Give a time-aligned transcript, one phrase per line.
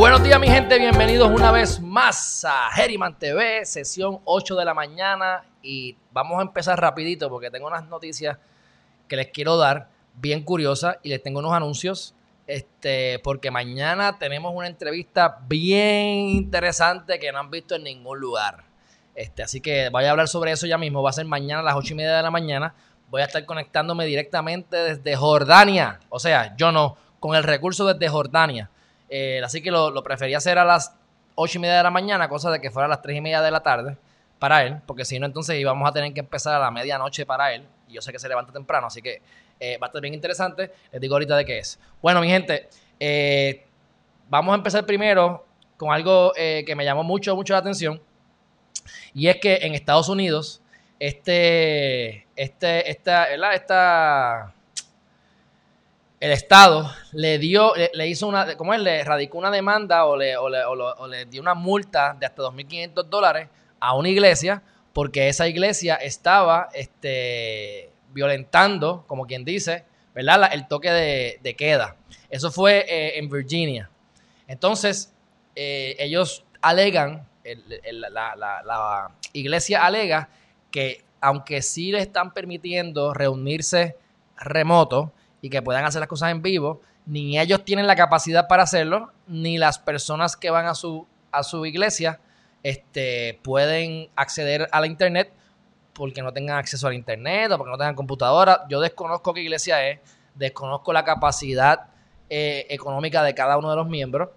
[0.00, 4.72] Buenos días mi gente, bienvenidos una vez más a Herriman TV, sesión 8 de la
[4.72, 5.44] mañana.
[5.62, 8.38] Y vamos a empezar rapidito porque tengo unas noticias
[9.08, 12.14] que les quiero dar bien curiosas y les tengo unos anuncios.
[12.46, 18.64] Este, porque mañana tenemos una entrevista bien interesante que no han visto en ningún lugar.
[19.14, 21.64] Este, así que voy a hablar sobre eso ya mismo, va a ser mañana a
[21.64, 22.74] las 8 y media de la mañana,
[23.10, 28.08] voy a estar conectándome directamente desde Jordania, o sea, yo no, con el recurso desde
[28.08, 28.70] Jordania
[29.10, 30.94] eh, así que lo, prefería hacer a las
[31.34, 33.42] ocho y media de la mañana, cosa de que fuera a las tres y media
[33.42, 33.96] de la tarde
[34.38, 37.52] para él, porque si no, entonces íbamos a tener que empezar a la medianoche para
[37.52, 37.66] él.
[37.88, 39.20] Y yo sé que se levanta temprano, así que
[39.58, 40.72] eh, va a estar bien interesante.
[40.92, 41.78] Les digo ahorita de qué es.
[42.00, 42.68] Bueno, mi gente,
[43.00, 43.66] eh,
[44.28, 45.44] vamos a empezar primero
[45.76, 48.00] con algo que me llamó mucho, mucho la atención.
[49.14, 50.62] Y es que en Estados Unidos,
[50.98, 53.24] este, este, esta,
[53.54, 54.54] esta
[56.20, 58.80] el Estado le dio, le, hizo una, ¿cómo es?
[58.80, 60.36] Le radicó una demanda o le,
[61.30, 63.48] dio una multa de hasta 2.500 dólares
[63.80, 64.62] a una iglesia
[64.92, 69.84] porque esa iglesia estaba este, violentando, como quien dice,
[70.14, 70.50] ¿verdad?
[70.52, 71.96] el toque de, queda.
[72.28, 73.88] Eso fue eh, en Virginia.
[74.46, 75.14] Entonces,
[75.56, 77.26] eh, ellos alegan,
[77.82, 80.28] la iglesia alega
[80.70, 83.96] que aunque sí le están permitiendo reunirse
[84.36, 88.62] remoto, y que puedan hacer las cosas en vivo, ni ellos tienen la capacidad para
[88.62, 92.20] hacerlo, ni las personas que van a su, a su iglesia
[92.62, 95.32] este, pueden acceder a la internet
[95.92, 98.66] porque no tengan acceso a la internet o porque no tengan computadora.
[98.68, 100.00] Yo desconozco qué iglesia es,
[100.34, 101.88] desconozco la capacidad
[102.28, 104.30] eh, económica de cada uno de los miembros.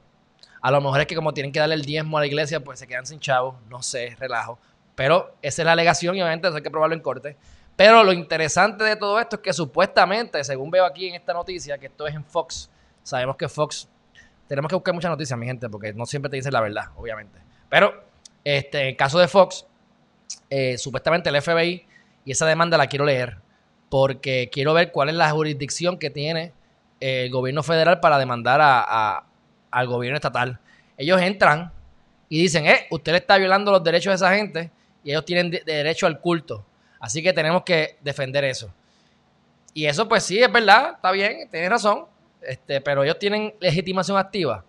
[0.61, 2.79] A lo mejor es que como tienen que darle el diezmo a la iglesia, pues
[2.79, 4.59] se quedan sin chavos, no sé, relajo.
[4.95, 7.37] Pero esa es la alegación y obviamente eso hay que probarlo en corte.
[7.75, 11.77] Pero lo interesante de todo esto es que supuestamente, según veo aquí en esta noticia,
[11.77, 12.69] que esto es en Fox,
[13.01, 13.89] sabemos que Fox,
[14.47, 17.39] tenemos que buscar muchas noticias, mi gente, porque no siempre te dicen la verdad, obviamente.
[17.69, 18.03] Pero
[18.43, 19.65] este, en el caso de Fox,
[20.49, 21.85] eh, supuestamente el FBI,
[22.25, 23.37] y esa demanda la quiero leer,
[23.89, 26.53] porque quiero ver cuál es la jurisdicción que tiene
[26.99, 29.25] el gobierno federal para demandar a,
[29.71, 30.59] al gobierno estatal.
[30.97, 31.71] Ellos entran
[32.29, 34.71] y dicen, eh, usted le está violando los derechos de esa gente
[35.03, 36.65] y ellos tienen derecho al culto.
[37.03, 38.73] Así que tenemos que defender eso.
[39.73, 42.05] Y eso, pues sí, es verdad, está bien, tienes razón.
[42.41, 44.63] Este, pero ellos tienen legitimación activa.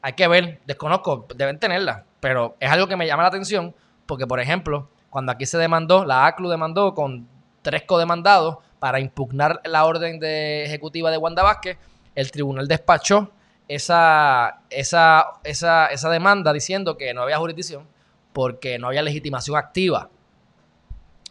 [0.00, 2.04] Hay que ver, desconozco, deben tenerla.
[2.20, 3.74] Pero es algo que me llama la atención,
[4.06, 7.26] porque, por ejemplo, cuando aquí se demandó, la ACLU demandó con
[7.62, 11.76] tres codemandados para impugnar la orden de ejecutiva de Wanda Vázquez,
[12.14, 13.32] el tribunal despachó
[13.66, 17.88] esa, esa, esa, esa demanda diciendo que no había jurisdicción
[18.32, 20.08] porque no había legitimación activa.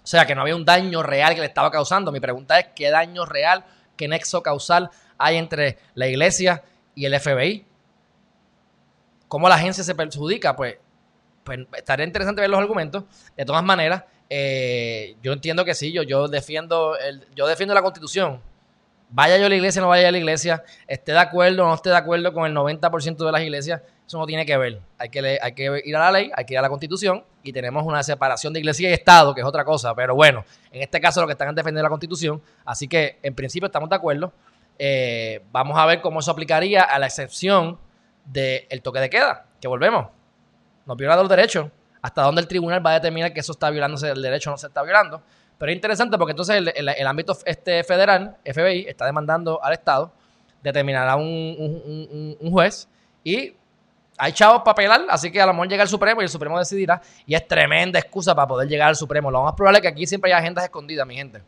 [0.04, 2.12] O sea, que no había un daño real que le estaba causando.
[2.12, 3.64] Mi pregunta es, ¿qué daño real,
[3.96, 7.66] qué nexo causal hay entre la iglesia y el FBI?
[9.30, 10.56] ¿Cómo la agencia se perjudica?
[10.56, 10.78] Pues,
[11.44, 13.06] pues estaría interesante ver los argumentos.
[13.38, 17.82] De todas maneras, eh, yo entiendo que sí, yo, yo, defiendo el, yo defiendo la
[17.82, 18.42] constitución.
[19.10, 21.76] Vaya yo a la iglesia no vaya a la iglesia, esté de acuerdo o no
[21.76, 24.82] esté de acuerdo con el 90% de las iglesias, eso no tiene que ver.
[24.98, 27.54] Hay que, hay que ir a la ley, hay que ir a la constitución y
[27.54, 29.96] tenemos una separación de iglesia y Estado, que es otra cosa.
[29.96, 32.42] Pero bueno, en este caso lo que están es defender la constitución.
[32.66, 34.34] Así que en principio estamos de acuerdo.
[34.78, 37.80] Eh, vamos a ver cómo eso aplicaría a la excepción
[38.26, 40.08] del toque de queda, que volvemos.
[40.86, 41.70] No viola los derechos.
[42.02, 44.68] Hasta dónde el tribunal va a determinar que eso está violándose el derecho no se
[44.68, 45.22] está violando.
[45.58, 50.12] Pero es interesante porque entonces el, ámbito este federal, FBI, está demandando al Estado,
[50.62, 52.90] determinará un, un juez
[53.24, 53.54] y
[54.18, 56.60] hay chavos para pelar, así que a lo mejor llega el Supremo y el Supremo
[56.60, 57.02] decidirá.
[57.26, 59.32] Y es tremenda excusa para poder llegar al Supremo.
[59.32, 61.42] Lo más probable es que aquí siempre hay agendas escondidas, mi gente.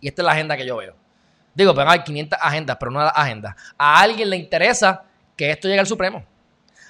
[0.00, 0.94] Y esta es la agenda que yo veo.
[1.54, 3.56] Digo, pero hay 500 agendas, pero no la agenda.
[3.76, 5.04] A alguien le interesa
[5.36, 6.24] que esto llegue al Supremo.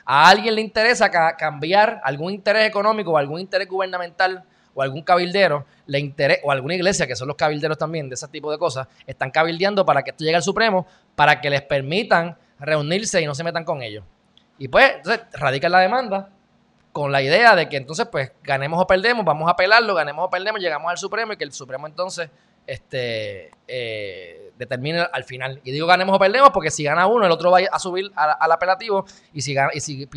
[0.05, 4.45] A alguien le interesa cambiar algún interés económico o algún interés gubernamental
[4.75, 8.27] o algún cabildero le interesa, o alguna iglesia, que son los cabilderos también de ese
[8.29, 12.37] tipo de cosas, están cabildeando para que esto llegue al Supremo, para que les permitan
[12.59, 14.05] reunirse y no se metan con ellos.
[14.59, 16.31] Y pues, entonces, radica la demanda
[16.93, 20.31] con la idea de que entonces, pues, ganemos o perdemos, vamos a apelarlo, ganemos o
[20.31, 22.31] perdemos, llegamos al Supremo y que el Supremo entonces
[22.67, 25.61] este, eh, determine al final.
[25.65, 28.53] Y digo ganemos o perdemos porque si gana uno, el otro va a subir al,
[28.53, 30.09] apelativo y si, gana, y si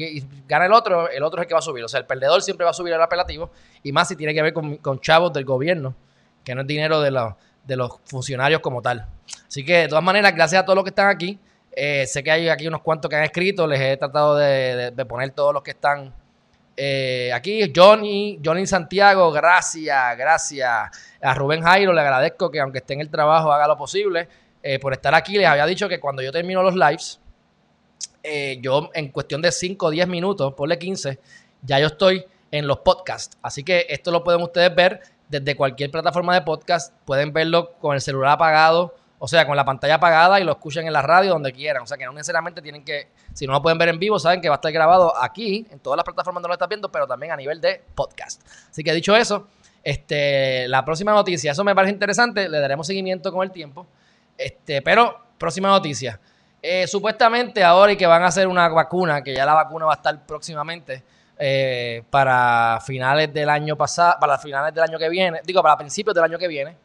[0.47, 1.83] gana el otro, el otro es el que va a subir.
[1.83, 3.51] O sea, el perdedor siempre va a subir al apelativo
[3.83, 5.95] y más si tiene que ver con, chavos del gobierno,
[6.43, 7.11] que no es dinero de,
[7.63, 9.07] de los funcionarios como tal.
[9.47, 11.39] Así que de todas maneras, gracias a todos los que están aquí.
[11.79, 15.29] Eh, sé que hay aquí unos cuantos que han escrito, les he tratado de, poner
[15.29, 16.11] todos los que están
[16.75, 17.71] eh, aquí.
[17.73, 20.67] Johnny, Johnny Santiago, gracias, gracias.
[21.21, 24.27] A Rubén Jairo le agradezco que aunque esté en el trabajo haga lo posible
[24.63, 25.37] eh, por estar aquí.
[25.37, 27.19] Les había dicho que cuando yo termino los lives,
[28.59, 31.19] yo en cuestión de 5 o 10 minutos, ponle 15,
[31.61, 33.37] ya yo estoy en los podcasts.
[33.43, 36.91] Así que esto lo pueden ustedes ver desde cualquier plataforma de podcast.
[37.05, 40.85] Pueden verlo con el celular apagado o sea, con la pantalla apagada y lo escuchan
[40.85, 41.83] en la radio donde quieran.
[41.83, 44.41] O sea, que no necesariamente tienen que, si no lo pueden ver en vivo, saben
[44.41, 47.07] que va a estar grabado aquí, en todas las plataformas donde lo estás viendo, pero
[47.07, 48.41] también a nivel de podcast.
[48.69, 49.47] Así que dicho eso,
[49.83, 53.87] este, la próxima noticia, eso me parece interesante, le daremos seguimiento con el tiempo.
[54.37, 56.19] Este, pero, próxima noticia.
[56.61, 59.93] Eh, supuestamente ahora y que van a hacer una vacuna, que ya la vacuna va
[59.93, 61.03] a estar próximamente
[61.39, 66.13] eh, para finales del año pasado, para finales del año que viene, digo, para principios
[66.13, 66.75] del año que viene,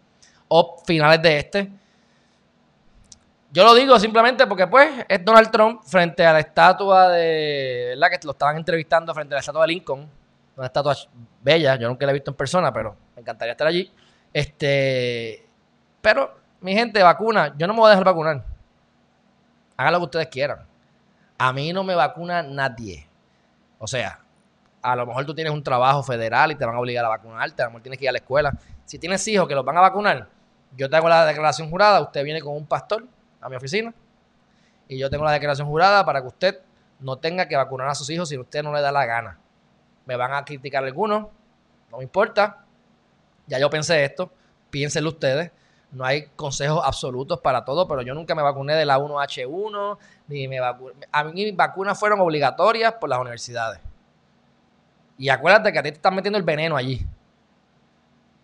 [0.48, 1.81] o finales de este.
[3.52, 7.88] Yo lo digo simplemente porque, pues, es Donald Trump frente a la estatua de.
[7.90, 8.08] ¿Verdad?
[8.08, 10.08] Que lo estaban entrevistando frente a la estatua de Lincoln.
[10.56, 10.96] Una estatua
[11.42, 11.76] bella.
[11.76, 13.92] Yo nunca la he visto en persona, pero me encantaría estar allí.
[14.32, 15.46] Este.
[16.00, 17.54] Pero, mi gente, vacuna.
[17.58, 18.42] Yo no me voy a dejar vacunar.
[19.76, 20.66] Hagan lo que ustedes quieran.
[21.36, 23.06] A mí no me vacuna nadie.
[23.78, 24.18] O sea,
[24.80, 27.60] a lo mejor tú tienes un trabajo federal y te van a obligar a vacunarte.
[27.60, 28.52] A lo mejor tienes que ir a la escuela.
[28.86, 30.28] Si tienes hijos que los van a vacunar,
[30.74, 32.00] yo te hago la declaración jurada.
[32.00, 33.06] Usted viene con un pastor
[33.42, 33.92] a mi oficina
[34.88, 36.60] y yo tengo la declaración jurada para que usted
[37.00, 39.38] no tenga que vacunar a sus hijos si usted no le da la gana.
[40.04, 41.28] Me van a criticar algunos,
[41.90, 42.64] no me importa.
[43.46, 44.30] Ya yo pensé esto,
[44.70, 45.50] piénsenlo ustedes.
[45.92, 49.98] No hay consejos absolutos para todo, pero yo nunca me vacuné de la 1H1,
[50.28, 50.94] ni me vacuné.
[51.10, 53.80] A mí mis vacunas fueron obligatorias por las universidades.
[55.18, 57.06] Y acuérdate que a ti te están metiendo el veneno allí.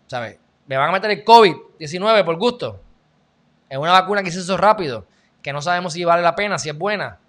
[0.07, 0.39] ¿Sabes?
[0.67, 2.79] Me van a meter el COVID-19 por gusto.
[3.69, 5.05] Es una vacuna que se hizo rápido,
[5.41, 7.19] que no sabemos si vale la pena, si es buena.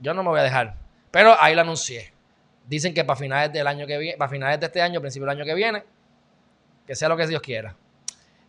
[0.00, 0.74] Yo no me voy a dejar.
[1.10, 2.12] Pero ahí la anuncié.
[2.66, 5.38] Dicen que para finales del año que viene, para finales de este año, principio del
[5.38, 5.84] año que viene,
[6.86, 7.76] que sea lo que Dios quiera.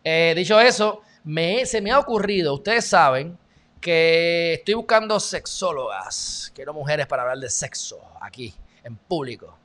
[0.02, 3.38] Eh, dicho eso, me, se me ha ocurrido, ustedes saben,
[3.80, 6.52] que estoy buscando sexólogas.
[6.54, 9.56] Quiero mujeres para hablar de sexo aquí, en público.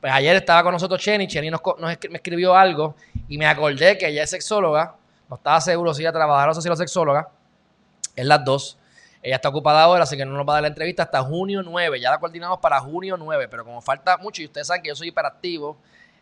[0.00, 2.94] Pues ayer estaba con nosotros Chenny, Chenny nos, me escribió algo
[3.26, 4.96] y me acordé que ella es sexóloga
[5.34, 7.28] no estaba seguro si iba a trabajar o si era sexóloga.
[8.14, 8.78] Es las dos.
[9.20, 11.60] Ella está ocupada ahora, así que no nos va a dar la entrevista hasta junio
[11.64, 11.98] 9.
[11.98, 14.94] Ya la coordinamos para junio 9, pero como falta mucho y ustedes saben que yo
[14.94, 15.76] soy hiperactivo,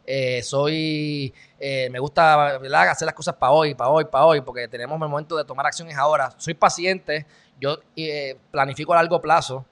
[0.07, 2.57] eh, soy, eh, me gusta
[2.91, 5.67] hacer las cosas para hoy, para hoy, para hoy, porque tenemos el momento de tomar
[5.67, 6.33] acciones ahora.
[6.39, 7.27] Soy paciente,
[7.61, 9.67] yo eh, planifico a largo plazo,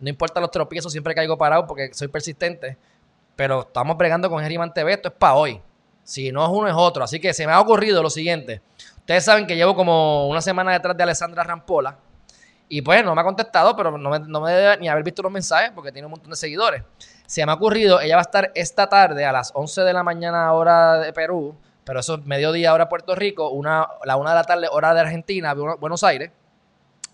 [0.00, 2.76] no importa los tropiezos, siempre caigo parado porque soy persistente,
[3.36, 5.62] pero estamos bregando con Geriman TV, esto es para hoy.
[6.04, 7.04] Si no es uno, es otro.
[7.04, 8.60] Así que se me ha ocurrido lo siguiente.
[9.02, 11.96] Ustedes saben que llevo como una semana detrás de Alessandra Rampola.
[12.68, 15.72] Y pues no me ha contestado, pero no me, debe ni haber visto los mensajes
[15.74, 16.84] porque tiene un montón de seguidores.
[17.26, 20.04] Se me ha ocurrido, ella va a estar esta tarde a las 11 de la
[20.04, 24.30] mañana hora de Perú, pero eso es mediodía hora de Puerto Rico, una, la una
[24.30, 26.30] de la tarde hora de Argentina, Buenos Aires.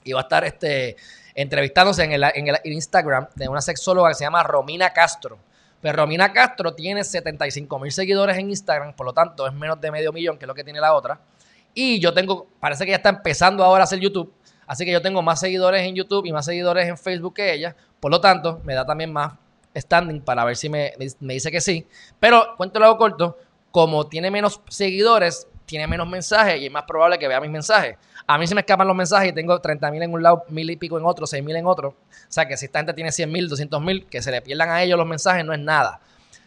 [0.05, 0.96] Y va a estar este,
[1.35, 5.38] entrevistándose en el, en el Instagram de una sexóloga que se llama Romina Castro.
[5.81, 9.80] Pero pues Romina Castro tiene 75 mil seguidores en Instagram, por lo tanto es menos
[9.80, 11.21] de medio millón, que lo que tiene la otra.
[11.80, 14.32] Y yo tengo, parece que ya está empezando ahora a hacer YouTube,
[14.66, 17.76] así que yo tengo más seguidores en YouTube y más seguidores en Facebook que ella.
[18.00, 19.35] Por lo tanto, me da también más
[19.76, 21.87] standing para ver si me, me dice que sí.
[22.18, 23.38] Pero, cuento lo corto,
[23.70, 27.97] como tiene menos seguidores, tiene menos mensajes y es más probable que vea mis mensajes.
[28.26, 30.68] A mí se me escapan los mensajes y tengo 30 mil en un lado, mil
[30.68, 31.90] y pico en otro, 6 mil en otro.
[31.90, 31.94] O
[32.26, 34.82] sea que si esta gente tiene 100 mil, 200 mil, que se le pierdan a
[34.82, 36.00] ellos los mensajes no es nada.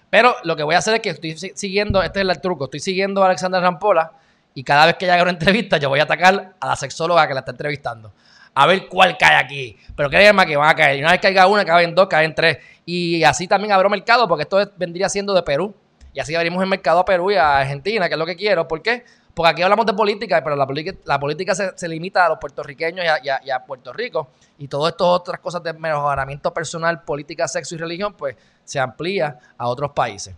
[0.09, 2.81] Pero lo que voy a hacer es que estoy siguiendo, este es el truco, estoy
[2.81, 4.11] siguiendo a Alexandra Rampola
[4.53, 7.27] y cada vez que ella haga una entrevista yo voy a atacar a la sexóloga
[7.27, 8.11] que la está entrevistando.
[8.53, 9.77] A ver cuál cae aquí.
[9.95, 10.97] Pero créanme que van a caer.
[10.97, 12.57] Y una vez caiga una, caen dos, caen tres.
[12.85, 15.73] Y así también abro mercado porque esto vendría siendo de Perú.
[16.13, 18.67] Y así abrimos el mercado a Perú y a Argentina, que es lo que quiero.
[18.67, 19.05] ¿Por qué?
[19.33, 20.67] Porque aquí hablamos de política, pero la,
[21.05, 24.27] la política se, limita a los puertorriqueños y a, Puerto Rico.
[24.57, 29.39] Y todas estas otras cosas de mejoramiento personal, política, sexo y religión, pues se amplía
[29.57, 30.35] a otros países.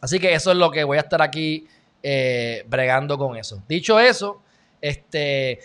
[0.00, 1.68] Así que eso es lo que voy a estar aquí
[2.02, 3.62] eh, bregando con eso.
[3.68, 4.42] Dicho eso,
[4.80, 5.60] este,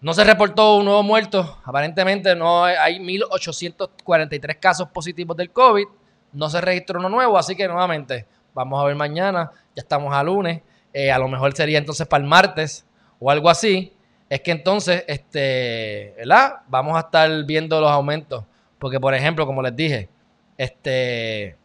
[0.00, 1.58] no se reportó un nuevo muerto.
[1.64, 5.86] Aparentemente no hay 1.843 casos positivos del COVID.
[6.32, 9.50] No se registró uno nuevo, así que nuevamente vamos a ver mañana.
[9.74, 10.62] Ya estamos a lunes.
[10.92, 12.86] eh, a lo mejor sería entonces para el martes
[13.20, 13.92] o algo así,
[14.28, 16.60] es que entonces, este, ¿verdad?
[16.68, 18.44] Vamos a estar viendo los aumentos.
[18.78, 20.08] Porque, por ejemplo, como les dije,
[20.56, 21.56] este,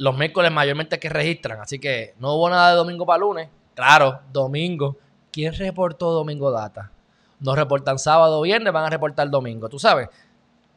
[0.00, 3.50] los miércoles mayormente que registran, así que no hubo nada de domingo para lunes.
[3.74, 4.96] Claro, domingo.
[5.30, 6.90] ¿Quién reportó domingo data?
[7.38, 10.08] No reportan sábado o viernes, van a reportar domingo, tú sabes.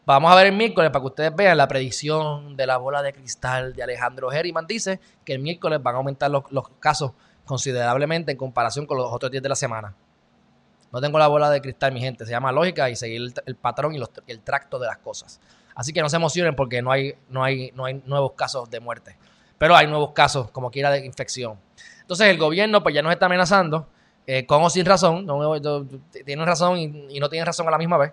[0.06, 3.14] Vamos a ver el miércoles para que ustedes vean la predicción de la bola de
[3.14, 4.68] cristal de Alejandro Herriman.
[4.68, 6.44] Dice que el miércoles van a aumentar los,
[6.82, 7.14] casos
[7.46, 9.96] considerablemente en comparación con los otros días de la semana.
[10.92, 12.26] No tengo la bola de cristal, mi gente.
[12.26, 15.40] Se llama lógica y seguir el, patrón y el tracto de las cosas.
[15.76, 18.80] Así que no se emocionen porque no hay, no hay, no hay nuevos casos de
[18.80, 19.18] muerte.
[19.58, 21.60] Pero hay nuevos casos, como quiera, de infección.
[22.02, 23.88] Entonces el gobierno pues ya nos está amenazando,
[24.28, 25.26] eh, con o sin razón.
[25.26, 25.60] No,
[26.26, 28.12] tienen razón y, no tienen razón a la misma vez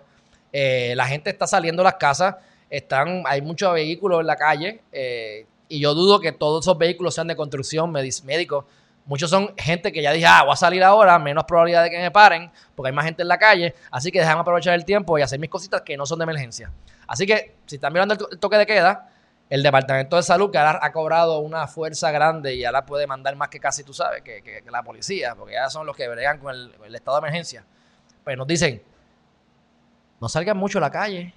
[0.51, 2.35] eh, la gente está saliendo a las casas,
[2.69, 7.15] están, hay muchos vehículos en la calle eh, y yo dudo que todos esos vehículos
[7.15, 8.65] sean de construcción, médicos.
[9.05, 11.97] Muchos son gente que ya dije, ah, voy a salir ahora, menos probabilidad de que
[11.97, 13.73] me paren, porque hay más gente en la calle.
[13.89, 16.71] Así que déjame aprovechar el tiempo y hacer mis cositas que no son de emergencia.
[17.11, 19.09] Así que, si están mirando el, toque de queda,
[19.49, 23.35] el Departamento de Salud, que ahora ha cobrado una fuerza grande y ahora puede mandar
[23.35, 26.55] más que casi, tú sabes, que, la policía, porque ya son los que bregan con
[26.55, 27.65] el, estado de emergencia.
[28.23, 28.81] Pues nos dicen,
[30.21, 31.33] no salgan mucho a la calle,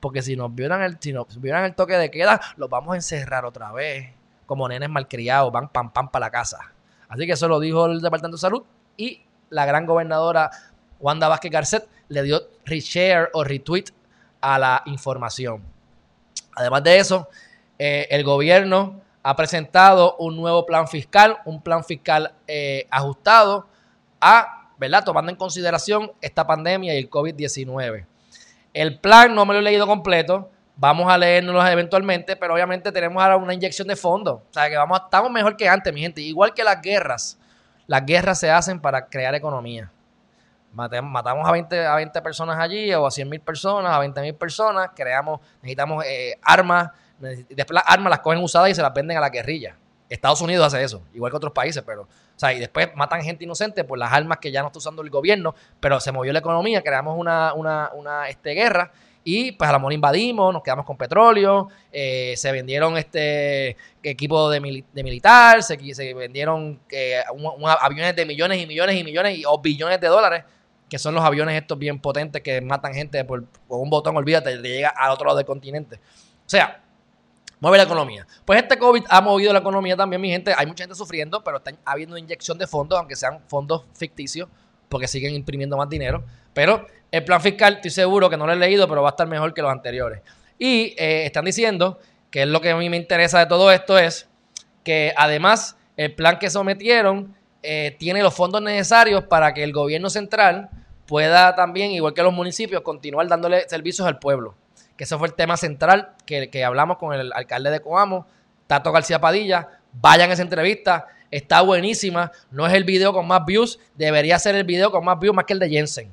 [0.00, 2.96] porque si nos vieran el, si nos vieran el toque de queda, los vamos a
[2.96, 4.14] encerrar otra vez,
[4.46, 6.72] como nenes malcriados, van pam pam para la casa.
[7.10, 8.62] Así que eso lo dijo el Departamento de Salud
[8.96, 10.50] y la gran gobernadora
[11.00, 13.92] Wanda Vázquez Garcet le dio reshare o retweet
[14.42, 15.62] a la información.
[16.54, 17.28] Además de eso,
[17.78, 23.66] eh, el gobierno ha presentado un nuevo plan fiscal, un plan fiscal eh, ajustado
[24.20, 25.04] a, ¿verdad?
[25.04, 28.04] Tomando en consideración esta pandemia y el COVID-19.
[28.74, 30.50] El plan no me lo he leído completo.
[30.76, 34.40] Vamos a leernos eventualmente, pero obviamente tenemos ahora una inyección de fondos.
[34.50, 36.20] O sea que vamos, estamos mejor que antes, mi gente.
[36.20, 37.38] Igual que las guerras.
[37.86, 39.90] Las guerras se hacen para crear economía.
[40.72, 44.34] Matamos a 20, a 20 personas allí o a 100 mil personas, a 20 mil
[44.34, 44.90] personas.
[44.94, 46.90] Creamos, necesitamos eh, armas.
[47.18, 49.76] Después las armas las cogen usadas y se las venden a la guerrilla.
[50.08, 52.06] Estados Unidos hace eso, igual que otros países, pero
[52.42, 55.10] sea, y después matan gente inocente por las armas que ya no está usando el
[55.10, 58.92] gobierno, pero se movió la economía, creamos una, una, una este, guerra
[59.24, 64.50] y pues a la mejor invadimos, nos quedamos con petróleo, eh, se vendieron este equipo
[64.50, 65.76] de, militar, se,
[66.14, 67.22] vendieron eh,
[67.80, 70.44] aviones de millones y millones y millones y, o billones de dólares,
[70.92, 74.68] que son los aviones estos bien potentes que matan gente por, un botón, olvídate, le
[74.68, 75.96] llega al otro lado del continente.
[75.96, 76.82] O sea,
[77.60, 78.26] mueve la economía.
[78.44, 80.52] Pues este COVID ha movido la economía también, mi gente.
[80.54, 84.50] Hay mucha gente sufriendo, pero está habiendo inyección de fondos, aunque sean fondos ficticios,
[84.90, 86.24] porque siguen imprimiendo más dinero.
[86.52, 89.26] Pero el plan fiscal, estoy seguro que no lo he leído, pero va a estar
[89.26, 90.20] mejor que los anteriores.
[90.58, 93.96] Y eh, están diciendo que es lo que a mí me interesa de todo esto
[93.96, 94.28] es
[94.84, 100.10] que además el plan que sometieron eh, tiene los fondos necesarios para que el gobierno
[100.10, 100.68] central
[101.06, 104.54] pueda también, igual que los municipios, continuar dándole servicios al pueblo
[104.96, 108.26] que ese fue el tema central que, que hablamos con el alcalde de Coamo,
[108.66, 109.68] Tato García Padilla.
[109.92, 112.30] Vayan a esa entrevista, está buenísima.
[112.50, 115.44] No es el video con más views, debería ser el video con más views más
[115.44, 116.10] que el de Jensen.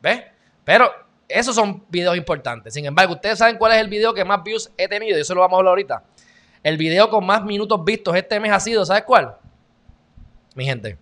[0.00, 0.22] ¿Ves?
[0.64, 0.90] Pero
[1.28, 2.74] esos son videos importantes.
[2.74, 5.34] Sin embargo, ustedes saben cuál es el video que más views he tenido, y eso
[5.34, 6.04] lo vamos a hablar ahorita.
[6.62, 9.36] El video con más minutos vistos este mes ha sido, ¿sabes cuál?
[10.54, 10.96] Mi gente.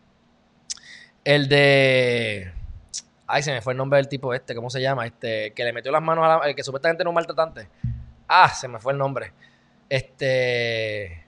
[1.24, 2.52] El de
[3.32, 5.06] Ay, se me fue el nombre del tipo este, ¿cómo se llama?
[5.06, 7.68] Este, que le metió las manos a la, el que supuestamente no un maltratante.
[8.26, 9.32] Ah, se me fue el nombre.
[9.88, 11.26] Este.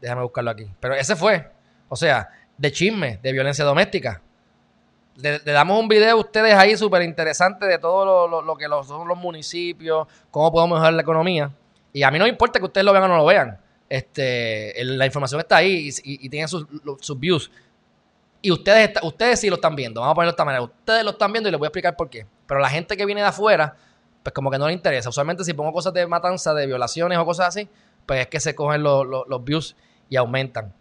[0.00, 0.66] Déjame buscarlo aquí.
[0.80, 1.50] Pero ese fue.
[1.88, 4.22] O sea, de chisme, de violencia doméstica.
[5.16, 9.18] Le, damos un video a ustedes ahí súper interesante de todo lo, que son los
[9.18, 11.50] municipios, cómo podemos mejorar la economía.
[11.92, 13.58] Y a mí no me importa que ustedes lo vean o no lo vean.
[13.88, 16.66] Este, la información está ahí y, tienen sus,
[17.00, 17.50] sus views.
[18.42, 20.00] Y ustedes, ustedes sí lo están viendo.
[20.00, 20.62] Vamos a ponerlo de esta manera.
[20.62, 22.26] Ustedes lo están viendo y les voy a explicar por qué.
[22.46, 23.76] Pero la gente que viene de afuera,
[24.22, 25.08] pues como que no le interesa.
[25.08, 27.68] Usualmente si pongo cosas de matanza, de violaciones o cosas así,
[28.06, 29.76] pues es que se cogen los, views
[30.08, 30.72] y aumentan.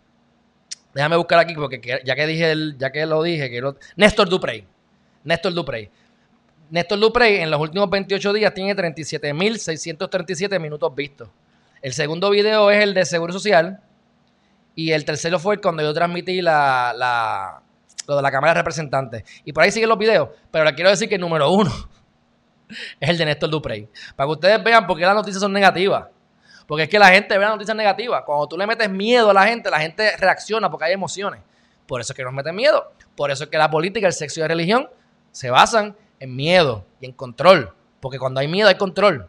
[0.94, 4.66] Déjame buscar aquí porque ya que dije ya que lo dije, quiero Néstor Duprey.
[5.24, 5.90] Néstor Duprey.
[6.70, 11.30] Néstor Duprey en los últimos 28 días tiene 37.637 minutos vistos.
[11.82, 13.82] El segundo video es el de Seguro Social,
[14.80, 17.62] y el tercero fue cuando yo transmití la, la,
[18.08, 19.24] lo de la Cámara de Representantes.
[19.44, 20.30] Y por ahí siguen los videos.
[20.50, 21.70] Pero le quiero decir que el número uno
[23.02, 23.90] es el de Néstor Duprey.
[24.16, 26.06] Para que ustedes vean por qué las noticias son negativas.
[26.66, 28.24] Porque es que la gente ve las noticias negativas.
[28.26, 31.42] Cuando tú le metes miedo a la gente, la gente reacciona porque hay emociones.
[31.86, 32.94] Por eso es que nos meten miedo.
[33.18, 34.90] Por eso es que la política, el sexo y la religión
[35.34, 37.74] se basan en miedo y en control.
[38.00, 39.28] Porque cuando hay miedo hay control.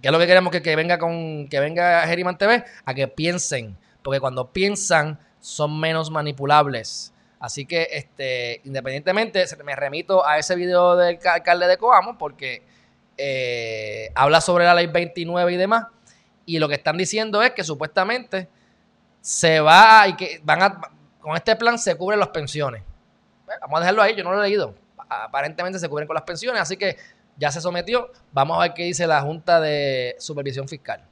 [0.00, 2.64] ¿Qué es lo que queremos que, venga con que venga Geriman TV?
[2.84, 3.76] A que piensen.
[4.02, 7.12] porque cuando piensan son menos manipulables.
[7.38, 12.62] Así que, este, independientemente, me remito a ese video del alcalde de Coamo porque
[13.16, 15.86] eh, habla sobre la ley 29 y demás.
[16.46, 18.48] Y lo que están diciendo es que supuestamente
[19.20, 20.80] se va y que van a,
[21.20, 22.82] con este plan se cubren las pensiones.
[23.60, 24.74] vamos a dejarlo ahí, yo no lo he leído.
[25.08, 26.96] Aparentemente se cubren con las pensiones, así que
[27.40, 28.10] ya se sometió.
[28.32, 31.02] Vamos a ver qué dice la Junta de Supervisión Fiscal.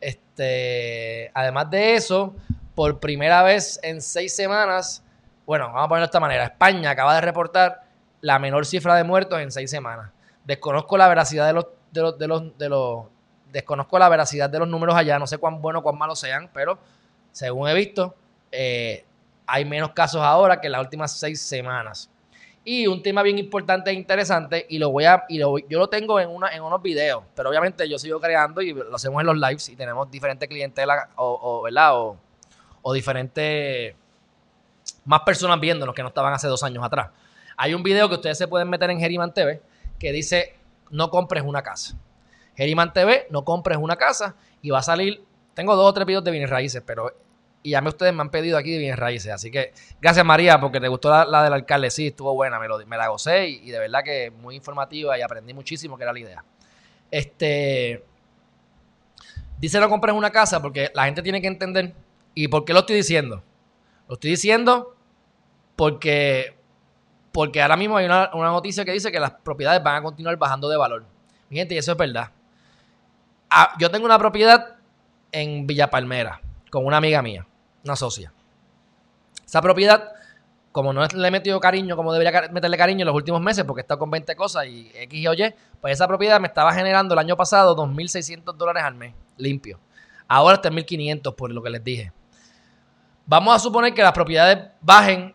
[0.00, 2.36] Este, además de eso,
[2.74, 5.02] por primera vez en seis semanas,
[5.46, 7.82] bueno, vamos a ponerlo de esta manera, España acaba de reportar
[8.20, 10.10] la menor cifra de muertos en seis semanas.
[10.44, 13.04] Desconozco la veracidad de los, de los, de los, de los
[13.50, 16.50] desconozco la veracidad de los números allá, no sé cuán bueno o cuán malos sean,
[16.52, 16.78] pero
[17.32, 18.14] según he visto,
[18.52, 19.04] eh,
[19.46, 22.10] hay menos casos ahora que en las últimas seis semanas.
[22.66, 26.18] Y un tema bien importante e interesante, y lo voy a, y yo lo tengo
[26.18, 29.36] en, una, en unos videos, pero obviamente yo sigo creando y lo hacemos en los
[29.36, 31.92] lives y tenemos diferentes clientelas o, ¿verdad?
[32.82, 33.94] O, diferentes,
[35.04, 37.10] más personas viéndonos que no estaban hace dos años atrás.
[37.58, 39.60] Hay un video que ustedes se pueden meter en Geriman TV
[39.98, 40.56] que dice,
[40.90, 41.96] no compres una casa.
[42.56, 46.24] Geriman TV, no compres una casa y va a salir, tengo dos o tres videos
[46.24, 47.12] de bienes raíces, pero
[47.64, 49.32] y ya me ustedes me han pedido aquí de bienes raíces.
[49.32, 51.90] Así que gracias María, porque te gustó la, del alcalde.
[51.90, 55.54] Sí, estuvo buena, me, me la gocé y, de verdad que muy informativa y aprendí
[55.54, 56.44] muchísimo que era la idea.
[57.10, 58.04] Este.
[59.58, 61.94] Dice no compres una casa porque la gente tiene que entender.
[62.34, 63.42] ¿Y por qué lo estoy diciendo?
[64.08, 64.94] Lo estoy diciendo
[65.74, 66.58] porque,
[67.32, 70.36] porque ahora mismo hay una, una noticia que dice que las propiedades van a continuar
[70.36, 71.06] bajando de valor.
[71.48, 72.30] Mi gente, y eso es verdad.
[73.48, 74.76] Ah, yo tengo una propiedad
[75.32, 77.46] en Villa Palmera con una amiga mía
[77.84, 78.32] una socia.
[79.44, 80.12] Esa propiedad,
[80.72, 83.80] como no le he metido cariño como debería meterle cariño en los últimos meses, porque
[83.80, 87.14] he estado con 20 cosas y X y Y, pues esa propiedad me estaba generando
[87.14, 89.78] el año pasado 2.600 dólares al mes, limpio.
[90.26, 92.12] Ahora está en 1.500 por lo que les dije.
[93.26, 95.34] Vamos a suponer que las propiedades bajen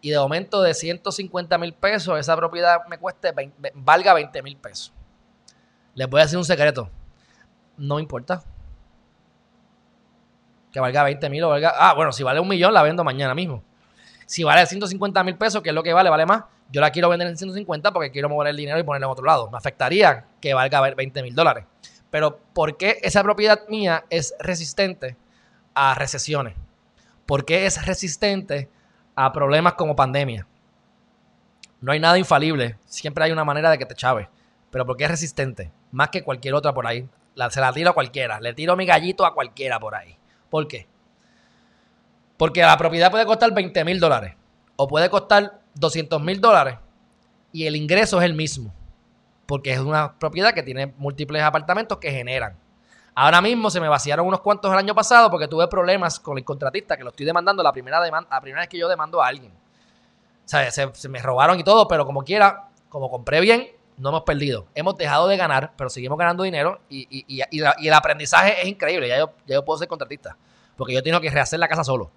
[0.00, 3.32] y de aumento de 150 mil pesos, esa propiedad me cueste,
[3.74, 4.92] valga 20 mil pesos.
[5.94, 6.88] Les voy a decir un secreto.
[7.76, 8.44] No importa
[10.72, 11.72] que valga 20 mil o valga.
[11.76, 13.62] Ah, bueno, si vale un millón, la vendo mañana mismo.
[14.26, 17.08] Si vale 150 mil pesos, que es lo que vale, vale más, yo la quiero
[17.08, 19.50] vender en 150 porque quiero mover el dinero y ponerlo en otro lado.
[19.50, 21.64] Me afectaría que valga 20 mil dólares.
[22.10, 25.16] Pero, ¿por qué esa propiedad mía es resistente
[25.74, 26.54] a recesiones?
[27.26, 28.68] ¿Por qué es resistente
[29.14, 30.46] a problemas como pandemia?
[31.80, 32.76] No hay nada infalible.
[32.86, 34.28] Siempre hay una manera de que te chave.
[34.70, 35.70] Pero ¿por qué es resistente?
[35.90, 37.08] Más que cualquier otra por ahí.
[37.50, 38.40] se la tiro a cualquiera.
[38.40, 40.16] Le tiro mi gallito a cualquiera por ahí.
[40.50, 40.86] ¿Por qué?
[42.36, 44.34] Porque la propiedad puede costar 20 mil dólares
[44.76, 46.78] o puede costar 200 mil dólares
[47.52, 48.72] y el ingreso es el mismo.
[49.46, 52.56] Porque es una propiedad que tiene múltiples apartamentos que generan.
[53.14, 56.44] Ahora mismo se me vaciaron unos cuantos el año pasado porque tuve problemas con el
[56.44, 59.50] contratista que lo estoy demandando la primera, demanda, vez que yo demando a alguien.
[59.50, 63.66] O sea, se, me robaron y todo, pero como quiera, como compré bien,
[63.98, 64.66] no hemos perdido.
[64.74, 69.08] Hemos dejado de ganar, pero seguimos ganando dinero y, el aprendizaje es increíble.
[69.08, 70.36] Ya yo, ya yo puedo ser contratista.
[70.76, 72.10] Porque yo tengo que rehacer la casa solo.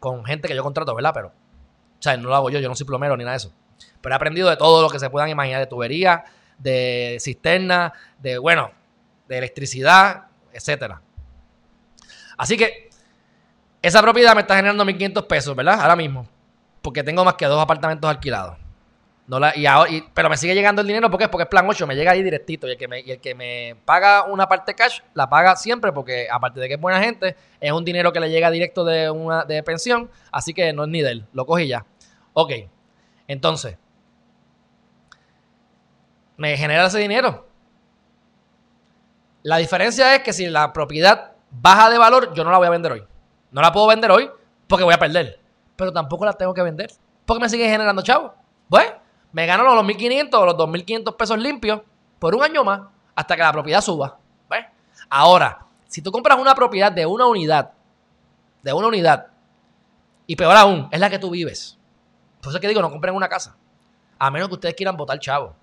[0.00, 1.12] Con gente que yo contrato, ¿verdad?
[1.14, 3.52] Pero, o sea, no lo hago yo, yo no soy plomero ni nada de eso.
[4.00, 6.24] Pero he aprendido de todo lo que se puedan imaginar, de tubería,
[6.58, 8.70] de cisterna, de, bueno,
[9.28, 11.02] de electricidad, etcétera.
[12.38, 12.88] Así que
[13.82, 15.80] esa propiedad me está generando 1.500 pesos, ¿verdad?
[15.80, 16.26] Ahora mismo.
[16.82, 18.65] Porque tengo más que dos apartamentos alquilados.
[19.28, 21.96] No la, y pero me sigue llegando el dinero porque, porque es plan 8, me
[21.96, 22.68] llega ahí directito.
[22.68, 26.28] Y el, que me, el que me paga una parte cash, la paga siempre porque,
[26.30, 29.44] aparte de que es buena gente, es un dinero que le llega directo de una
[29.44, 30.08] de pensión.
[30.30, 31.84] Así que no es ni de él, lo cogí ya.
[32.34, 32.52] Ok,
[33.26, 33.76] entonces,
[36.36, 37.48] me genera ese dinero.
[39.42, 42.70] La diferencia es que si la propiedad baja de valor, yo no la voy a
[42.70, 43.04] vender hoy.
[43.50, 44.30] No la puedo vender hoy
[44.68, 45.40] porque voy a perder.
[45.74, 46.92] Pero tampoco la tengo que vender
[47.24, 48.32] porque me sigue generando chavo.
[48.68, 49.05] Bueno
[49.36, 51.82] me gano los 2.500 o los 2.500 pesos limpios
[52.18, 52.80] por un año más
[53.14, 54.16] hasta que la propiedad suba.
[54.48, 54.64] ¿Ves?
[55.10, 57.72] Ahora, si tú compras una propiedad de una unidad,
[58.62, 59.26] de una unidad,
[60.26, 61.76] y peor aún, es la que tú vives.
[62.40, 63.54] Por eso es que digo, no compren una casa.
[64.18, 65.54] A menos que ustedes quieran votar chavo.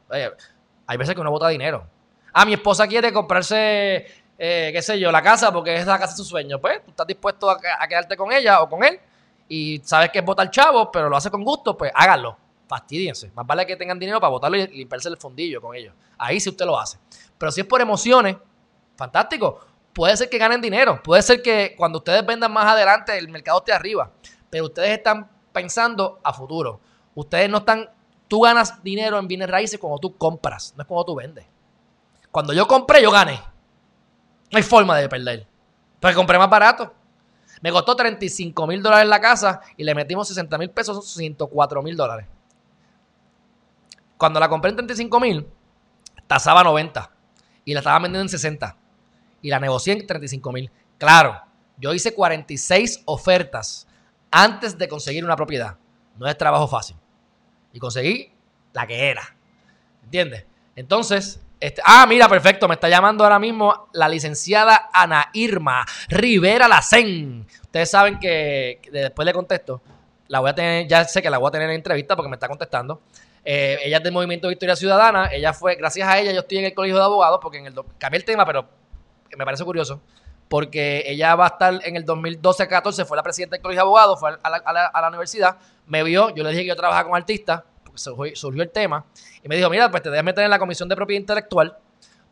[0.85, 1.83] hay veces que uno vota dinero.
[2.31, 4.05] Ah, mi esposa quiere comprarse,
[4.37, 6.59] eh, qué sé yo, la casa porque es la casa de su sueño.
[6.59, 8.99] Pues tú estás dispuesto a, a quedarte con ella o con él
[9.47, 12.42] y sabes que es votar chavo, pero lo hace con gusto, pues háganlo
[12.73, 13.31] fastidiense.
[13.35, 15.93] Más vale que tengan dinero para botarlo y limpiarse el fundillo con ellos.
[16.17, 16.97] Ahí sí usted lo hace.
[17.37, 18.35] Pero si es por emociones,
[18.95, 19.59] fantástico.
[19.93, 21.01] Puede ser que ganen dinero.
[21.03, 24.11] Puede ser que cuando ustedes vendan más adelante el mercado esté arriba.
[24.49, 26.79] Pero ustedes están pensando a futuro.
[27.13, 27.89] Ustedes no están...
[28.27, 31.45] Tú ganas dinero en bienes raíces cuando tú compras, no es cuando tú vendes.
[32.31, 33.39] Cuando yo compré, yo gané.
[34.51, 35.45] No hay forma de perder.
[35.99, 36.91] Porque compré más barato.
[37.61, 41.95] Me costó 35 mil dólares la casa y le metimos 60 mil pesos, 104 mil
[41.95, 42.25] dólares.
[44.17, 45.47] Cuando la compré en 35 mil,
[46.27, 47.11] tasaba 90
[47.65, 48.77] y la estaba vendiendo en 60
[49.41, 50.71] y la negocié en 35 mil.
[50.97, 51.41] Claro,
[51.77, 53.87] yo hice 46 ofertas
[54.31, 55.77] antes de conseguir una propiedad.
[56.17, 56.95] No es trabajo fácil.
[57.71, 58.31] Y conseguí
[58.71, 59.35] la que era.
[60.03, 60.45] ¿Entiendes?
[60.75, 62.67] Entonces, este, ah, mira, perfecto.
[62.67, 67.47] Me está llamando ahora mismo la licenciada Ana Irma Rivera Lacén.
[67.61, 69.81] Ustedes saben que, después le contesto.
[70.27, 72.35] La voy a tener, ya sé que la voy a tener en entrevista porque me
[72.35, 73.01] está contestando.
[73.45, 75.29] Eh, ella es del Movimiento Victoria Ciudadana.
[75.31, 77.73] Ella fue, gracias a ella, yo estoy en el Colegio de Abogados porque en el
[77.97, 78.67] cambié el tema, pero
[79.37, 80.01] me parece curioso.
[80.47, 84.19] Porque ella va a estar en el 2012-14, fue la presidenta del Colegio de Abogados,
[84.19, 87.17] fue a la, a la universidad, me vio, yo le dije que yo trabajaba con
[87.17, 87.63] artistas
[87.95, 89.05] surgió, el tema,
[89.43, 91.77] y me dijo, mira, pues te debes meter en la Comisión de Propiedad Intelectual,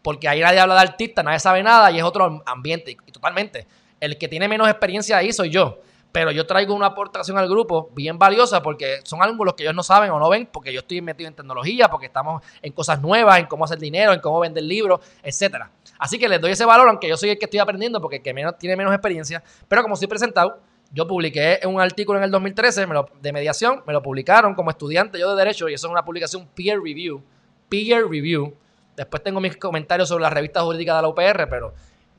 [0.01, 2.91] porque ahí nadie habla de artista, nadie sabe nada y es otro ambiente.
[2.91, 3.67] Y, totalmente,
[3.99, 5.79] el que tiene menos experiencia ahí soy yo.
[6.11, 9.83] Pero yo traigo una aportación al grupo bien valiosa porque son ángulos que ellos no
[9.83, 13.39] saben o no ven, porque yo estoy metido en tecnología, porque estamos en cosas nuevas,
[13.39, 15.71] en cómo hacer dinero, en cómo vender libros, etcétera.
[15.97, 18.21] Así que les doy ese valor, aunque yo soy el que estoy aprendiendo, porque el
[18.21, 19.41] que menos, tiene menos experiencia.
[19.67, 20.59] Pero como estoy presentado,
[20.93, 22.85] yo publiqué un artículo en el 2013
[23.21, 26.47] de mediación, me lo publicaron como estudiante yo de Derecho y eso es una publicación
[26.53, 27.23] peer review.
[27.69, 28.53] Peer review.
[28.97, 31.73] Después tengo mis comentarios sobre la revista jurídica de la UPR, pero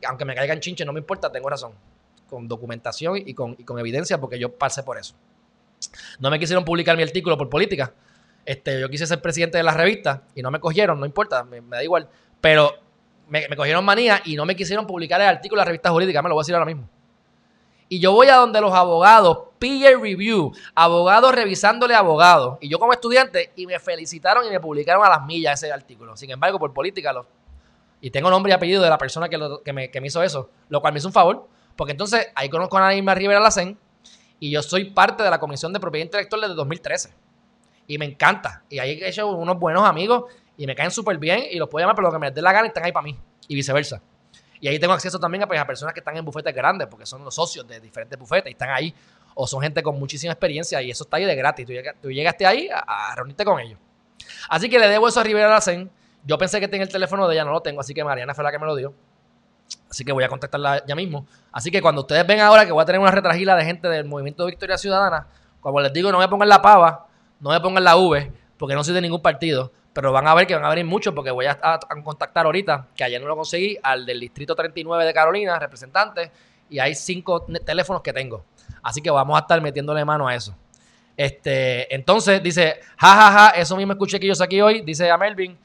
[0.06, 1.72] aunque me caigan chinches, no me importa, tengo razón.
[2.32, 5.14] Con documentación y con, evidencia, porque yo pasé por eso.
[6.18, 7.92] No me quisieron publicar mi artículo por política.
[8.46, 11.60] Este, yo quise ser presidente de la revista y no me cogieron, no importa, me,
[11.60, 12.08] da igual.
[12.40, 12.72] Pero
[13.28, 16.30] me, cogieron manía y no me quisieron publicar el artículo de la revista jurídica, me
[16.30, 16.88] lo voy a decir ahora mismo.
[17.90, 22.56] Y yo voy a donde los abogados, peer review, abogados revisándole abogados.
[22.62, 26.16] Y yo como estudiante, y me felicitaron y me publicaron a las millas ese artículo.
[26.16, 27.26] Sin embargo, por política, lo,
[28.02, 30.98] y tengo nombre y apellido de la persona que, me, hizo eso, lo cual me
[30.98, 33.78] hizo un favor, porque entonces ahí conozco a Ana Rivera Lacen
[34.38, 37.14] y yo soy parte de la Comisión de Propiedad Intelectual desde 2013.
[37.86, 38.64] Y me encanta.
[38.68, 40.24] Y ahí he hecho unos buenos amigos
[40.56, 42.52] y me caen súper bien y los puedo llamar por lo que me dé la
[42.52, 43.18] gana están ahí para mí.
[43.48, 44.02] Y viceversa.
[44.60, 47.24] Y ahí tengo acceso también a, pues, personas que están en bufetes grandes, porque son
[47.24, 48.94] los socios de diferentes bufetes y están ahí.
[49.34, 51.66] O son gente con muchísima experiencia y eso está ahí de gratis.
[52.00, 53.78] Tú, llegaste ahí a, reunirte con ellos.
[54.48, 55.90] Así que le debo eso a Rivera Lacen.
[56.24, 58.44] Yo pensé que tenía el teléfono de ella, no lo tengo, así que Mariana fue
[58.44, 58.94] la que me lo dio.
[59.90, 61.26] Así que voy a contactarla ya mismo.
[61.52, 64.06] Así que cuando ustedes ven ahora que voy a tener una retragila de gente del
[64.06, 65.26] Movimiento de Victoria Ciudadana,
[65.60, 67.06] como les digo, no me pongan la pava,
[67.40, 69.72] no me pongan la V, porque no soy de ningún partido.
[69.92, 71.58] Pero van a ver que van a venir muchos porque voy a,
[72.02, 76.32] contactar ahorita, que ayer no lo conseguí, al del Distrito 39 de Carolina, representante,
[76.70, 78.44] y hay cinco teléfonos que tengo.
[78.82, 80.56] Así que vamos a estar metiéndole mano a eso.
[81.16, 85.18] Este, entonces dice, jajaja, ja, ja, eso mismo escuché que yo saqué hoy, dice a
[85.18, 85.58] Melvin,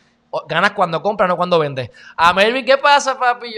[0.47, 1.89] ganas cuando compras, no cuando vendes.
[2.15, 3.55] A Melvin, ¿qué pasa, papi?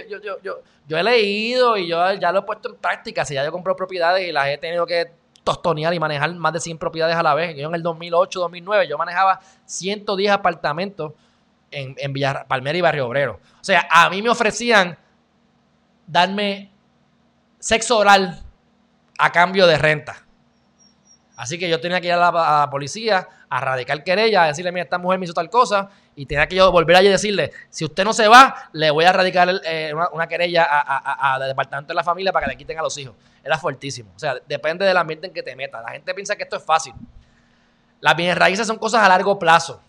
[0.87, 3.25] Yo, he leído y yo ya lo he puesto en práctica.
[3.25, 5.11] Si ya yo compro propiedades y las he tenido que
[5.43, 7.55] tostonear y manejar más de 100 propiedades a la vez.
[7.55, 11.13] Yo en el 2008, 2009, yo manejaba 110 apartamentos
[11.71, 13.39] en, en Villa Palmera y Barrio Obrero.
[13.59, 14.97] O sea, a mí me ofrecían
[16.05, 16.71] darme
[17.59, 18.43] sexo oral
[19.17, 20.23] a cambio de renta.
[21.39, 24.83] Así que yo tenía que ir a la, policía a radicar querella, a decirle, mira,
[24.83, 27.85] esta mujer me hizo tal cosa, y tenía que yo volver allí y decirle, si
[27.85, 32.03] usted no se va, le voy a radicar eh, una, querella al departamento de la
[32.03, 33.15] familia para que le quiten a los hijos.
[33.41, 34.11] Era fuertísimo.
[34.13, 35.81] O sea, depende del ambiente en que te metas.
[35.81, 36.93] La gente piensa que esto es fácil.
[38.01, 39.81] Las bienes raíces son cosas a largo plazo.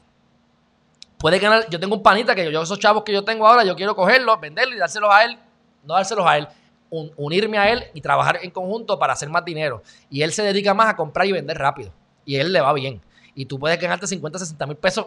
[1.18, 3.74] Puede ganar, yo tengo un panita que yo, esos chavos que yo tengo ahora, yo
[3.74, 5.36] quiero cogerlos, venderlos y dárselos a él,
[5.82, 6.46] no dárselos a él,
[6.90, 9.82] unirme a él y trabajar en conjunto para hacer más dinero.
[10.08, 11.92] Y él se dedica más a comprar y vender rápido.
[12.24, 13.02] Y él le va bien.
[13.34, 15.06] Y tú puedes ganarte 50, 60 mil pesos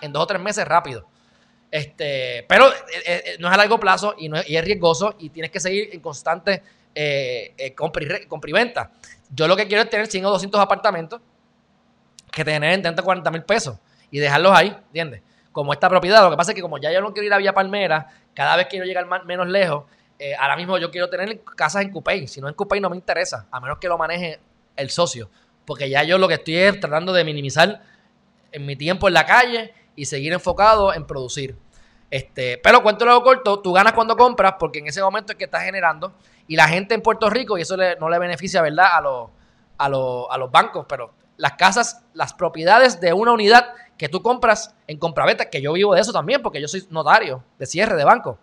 [0.00, 1.06] en dos o tres meses rápido.
[1.70, 2.74] Este, pero eh,
[3.06, 6.00] eh, eh, no es a largo plazo y, es, riesgoso y tienes que seguir en
[6.00, 6.62] constante
[7.76, 8.90] compra, y, venta.
[9.32, 11.20] Yo lo que quiero es tener 100 o 200 apartamentos
[12.32, 13.78] que te generen 30 o 40 mil pesos
[14.10, 15.22] y dejarlos ahí, ¿entiendes?
[15.52, 16.22] Como esta propiedad.
[16.22, 18.56] Lo que pasa es que como ya yo no quiero ir a Villa Palmera, cada
[18.56, 19.84] vez quiero llegar menos lejos,
[20.38, 22.26] ahora mismo yo quiero tener casas en Cupey.
[22.26, 24.40] Si no en Cupey no me interesa, a menos que lo maneje
[24.76, 25.30] el socio.
[25.64, 27.82] Porque ya yo lo que estoy es tratando de minimizar
[28.52, 31.56] en mi tiempo en la calle y seguir enfocado en producir.
[32.10, 35.44] Este, pero cuento luego corto, tú ganas cuando compras porque en ese momento es que
[35.44, 36.12] estás generando
[36.48, 38.88] y la gente en Puerto Rico, y eso no le beneficia, ¿verdad?
[38.92, 39.30] A, los,
[39.78, 39.86] a,
[40.34, 44.98] a los bancos, pero las casas, las propiedades de una unidad que tú compras en
[44.98, 48.38] compraventa, que yo vivo de eso también porque yo soy notario de cierre de banco.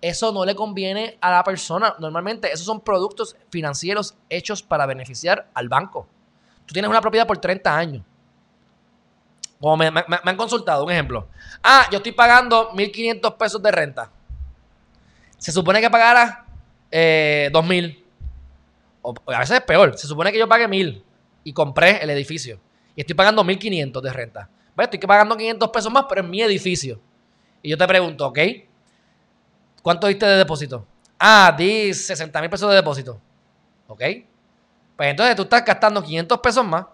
[0.00, 1.94] Eso no le conviene a la persona.
[1.98, 6.06] Normalmente esos son productos financieros hechos para beneficiar al banco.
[6.66, 8.04] Tú tienes una propiedad por 30 años
[9.60, 11.28] como me, han consultado, un ejemplo.
[11.62, 14.10] Ah, yo estoy pagando 1.500 pesos de renta.
[15.36, 16.46] Se supone que pagara
[16.90, 18.04] eh, 2.000.
[19.02, 19.96] o a veces es peor.
[19.98, 21.04] Se supone que yo pague mil
[21.44, 22.60] y compré el edificio.
[22.94, 24.48] Y estoy pagando 1.500 de renta.
[24.76, 24.88] ¿Ves?
[24.92, 27.00] Estoy pagando 500 pesos más, pero en mi edificio.
[27.62, 28.38] Y yo te pregunto, ¿ok?
[29.82, 30.86] ¿Cuánto diste de depósito?
[31.18, 33.20] Ah, di 60 mil pesos de depósito.
[33.88, 34.02] ¿Ok?
[34.96, 36.86] Pues entonces tú estás gastando 500 pesos más,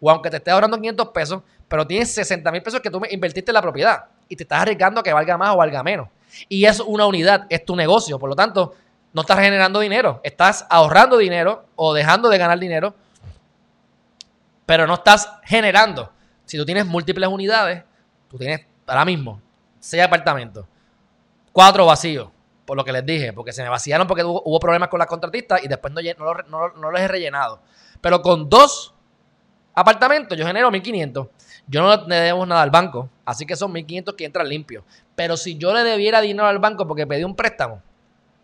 [0.00, 3.50] o aunque te estés ahorrando 500 pesos, pero tienes 60 mil pesos que tú invertiste
[3.50, 6.08] en la propiedad y te estás arriesgando a que valga más o valga menos.
[6.48, 8.18] Y es una unidad, es tu negocio.
[8.18, 8.74] Por lo tanto,
[9.12, 12.94] no estás generando dinero, estás ahorrando dinero o dejando de ganar dinero,
[14.66, 16.12] pero no estás generando.
[16.44, 17.82] Si tú tienes múltiples unidades,
[18.28, 19.40] tú tienes ahora mismo
[19.80, 20.66] seis apartamentos,
[21.52, 22.28] cuatro vacíos,
[22.66, 25.64] por lo que les dije, porque se me vaciaron porque hubo, problemas con las contratistas
[25.64, 26.00] y después no,
[26.48, 27.62] no, los he rellenado.
[28.00, 28.92] Pero con dos
[29.72, 31.28] apartamentos yo genero 1.500.
[31.68, 34.84] Yo no le debo nada al banco, así que son 1.500 que entran limpios.
[35.14, 37.82] Pero si yo le debiera dinero al banco porque pedí un préstamo,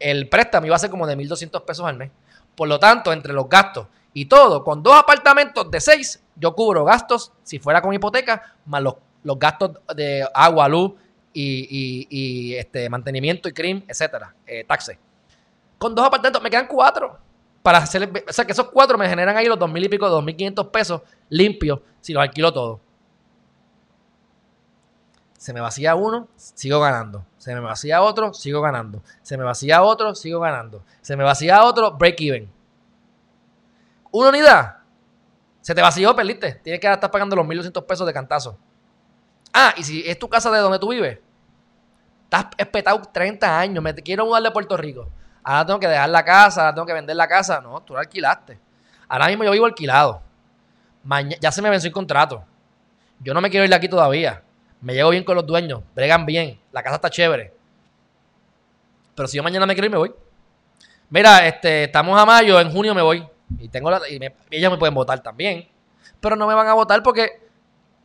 [0.00, 2.10] el préstamo iba a ser como de 1.200 pesos al mes.
[2.56, 6.84] Por lo tanto, entre los gastos y todo, con dos apartamentos de seis, yo cubro
[6.84, 8.96] gastos, si fuera con hipoteca, más los,
[9.38, 10.92] gastos de agua, luz
[11.32, 14.98] y, este, mantenimiento y crimen, etcétera, eh, taxes.
[15.78, 17.18] Con dos apartamentos me quedan cuatro.
[17.62, 20.08] Para hacer, o sea, que esos cuatro me generan ahí los dos mil y pico,
[20.08, 22.80] dos mil quinientos pesos limpios si los alquilo todo.
[25.42, 27.26] Se me vacía uno, sigo ganando.
[27.36, 29.02] Se me vacía otro, sigo ganando.
[29.22, 30.84] Se me vacía otro, sigo ganando.
[31.00, 32.48] Se me vacía otro, break even.
[34.12, 34.76] Una unidad.
[35.60, 36.60] Se te vació, perdiste.
[36.62, 38.56] Tienes que estar pagando los 1.200 pesos de cantazo.
[39.52, 41.18] Ah, y si es tu casa de donde tú vives,
[42.22, 45.08] estás espetado 30 años, me quiero mudar de Puerto Rico.
[45.42, 47.60] Ahora tengo que dejar la casa, ahora tengo que vender la casa.
[47.60, 48.60] No, tú la alquilaste.
[49.08, 50.22] Ahora mismo yo vivo alquilado.
[51.40, 52.44] ya se me venció el contrato.
[53.18, 54.40] Yo no me quiero ir de aquí todavía
[54.82, 57.52] me llevo bien con los dueños, bregan bien, la casa está chévere.
[59.14, 60.14] Pero si yo mañana me quiero ir, me voy.
[61.08, 63.26] Mira, este, estamos a mayo, en junio me voy.
[63.58, 64.18] Y tengo la, y
[64.50, 65.68] ellos me pueden votar también.
[66.20, 67.42] Pero no me van a votar porque,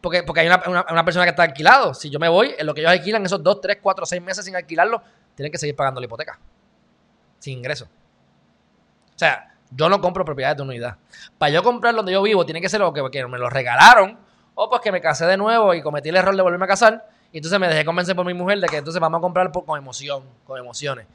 [0.01, 1.93] porque, porque hay una, persona que está alquilado.
[1.93, 4.45] Si yo me voy, en lo que ellos alquilan, esos 2, 3, 4, 6 meses
[4.45, 5.01] sin alquilarlo,
[5.35, 6.39] tienen que seguir pagando la hipoteca.
[7.39, 7.85] Sin ingreso.
[7.85, 10.97] O sea, yo no compro propiedades de unidad.
[11.37, 14.26] Para yo comprar donde yo vivo, tiene que ser lo que, que me lo regalaron
[14.59, 17.07] o pues que me casé de nuevo y cometí el error de volverme a casar.
[17.31, 19.77] Y entonces me dejé convencer por mi mujer de que entonces vamos a comprar con
[19.77, 21.05] emoción, con emociones.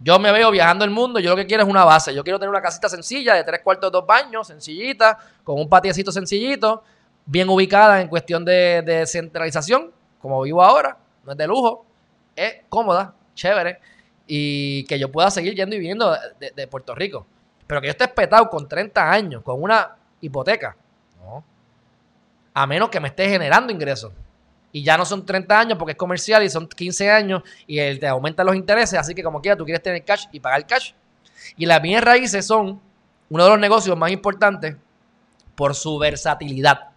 [0.00, 2.12] Yo me veo viajando el mundo, yo lo que quiero es una base.
[2.12, 6.10] Yo quiero tener una casita sencilla de tres cuartos, dos baños, sencillita, con un patiecito
[6.10, 6.82] sencillito,
[7.26, 10.96] bien ubicada en cuestión de, centralización, como vivo ahora.
[11.24, 11.86] No es de lujo,
[12.34, 13.78] es cómoda, chévere,
[14.26, 17.24] y que yo pueda seguir yendo y viniendo de, de Puerto Rico.
[17.68, 20.76] Pero que yo esté espetado con 30 años, con una hipoteca,
[22.60, 24.12] a menos que me esté generando ingresos.
[24.70, 27.98] Y ya no son 30 años porque es comercial y son 15 años y él
[27.98, 30.92] te aumenta los intereses, así que como quiera tú quieres tener cash y pagar cash.
[31.56, 32.80] Y las bienes raíces son
[33.30, 34.76] uno de los negocios más importantes
[35.54, 36.90] por su versatilidad.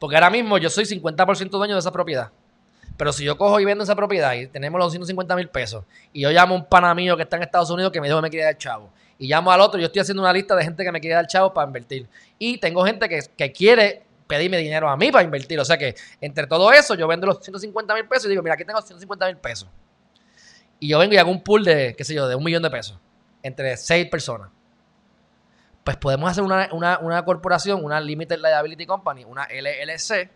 [0.00, 2.30] Porque ahora mismo yo soy 50% dueño de esa propiedad.
[2.96, 6.22] Pero si yo cojo y vendo esa propiedad y tenemos los 150 mil pesos y
[6.22, 8.22] yo llamo a un pana mío que está en Estados Unidos que me dijo que
[8.22, 10.84] me quiere dar chavo y llamo al otro, yo estoy haciendo una lista de gente
[10.84, 12.06] que me quiere dar chavo para invertir.
[12.38, 15.58] Y tengo gente que, que quiere pedirme dinero a mí para invertir.
[15.60, 18.54] O sea que entre todo eso, yo vendo los 150 mil pesos y digo, mira,
[18.54, 19.68] aquí tengo 150 mil pesos.
[20.78, 22.70] Y yo vengo y hago un pool de, qué sé yo, de un millón de
[22.70, 22.98] pesos
[23.42, 24.50] entre seis personas.
[25.84, 30.28] Pues podemos hacer una, corporación, una Limited Liability Company, una LLC.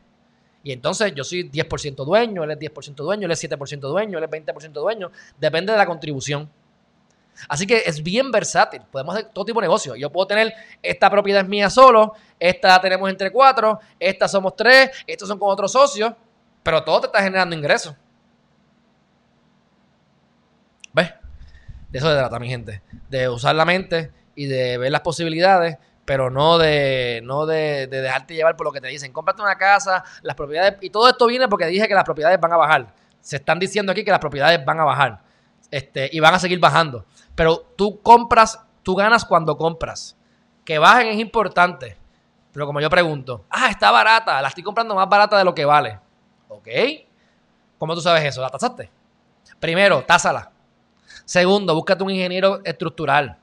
[0.62, 4.24] Y entonces yo soy 10% dueño, él es 10% dueño, él es 7% dueño, él
[4.24, 5.10] es 20% dueño.
[5.38, 6.48] Depende de la contribución.
[7.48, 8.82] Así que es bien versátil.
[8.90, 9.96] Podemos hacer todo tipo de negocio.
[9.96, 14.90] Yo puedo tener, esta propiedad mía solo, esta la tenemos entre cuatro, esta somos tres,
[15.06, 16.12] estos son con otros socios,
[16.62, 17.94] pero todo te está generando ingresos.
[20.92, 21.12] ¿Ves?
[21.88, 22.82] De eso se trata, mi gente.
[23.08, 28.34] De usar la mente y de ver las posibilidades, pero no de, no de dejarte
[28.34, 29.12] llevar por lo que te dicen.
[29.12, 30.76] Cómprate una casa, las propiedades.
[30.80, 32.94] Y todo esto viene porque dije que las propiedades van a bajar.
[33.20, 35.29] Se están diciendo aquí que las propiedades van a bajar.
[35.70, 37.04] Este, y van a seguir bajando.
[37.34, 40.16] Pero tú compras, tú ganas cuando compras.
[40.64, 41.96] Que bajen es importante.
[42.52, 45.64] Pero como yo pregunto, ah, está barata, la estoy comprando más barata de lo que
[45.64, 46.00] vale.
[46.48, 46.68] ¿Ok?
[47.78, 48.42] ¿Cómo tú sabes eso?
[48.42, 48.90] ¿La tasaste?
[49.60, 50.50] Primero, tásala.
[51.24, 53.38] Segundo, búscate un ingeniero estructural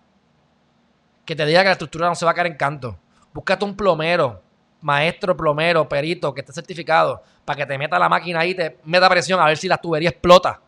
[1.26, 2.98] que te diga que la estructura no se va a caer en canto.
[3.34, 4.42] Búscate un plomero,
[4.82, 9.10] maestro plomero, perito, que esté certificado, para que te meta la máquina ahí te meta
[9.10, 10.62] presión a ver si la tubería explota.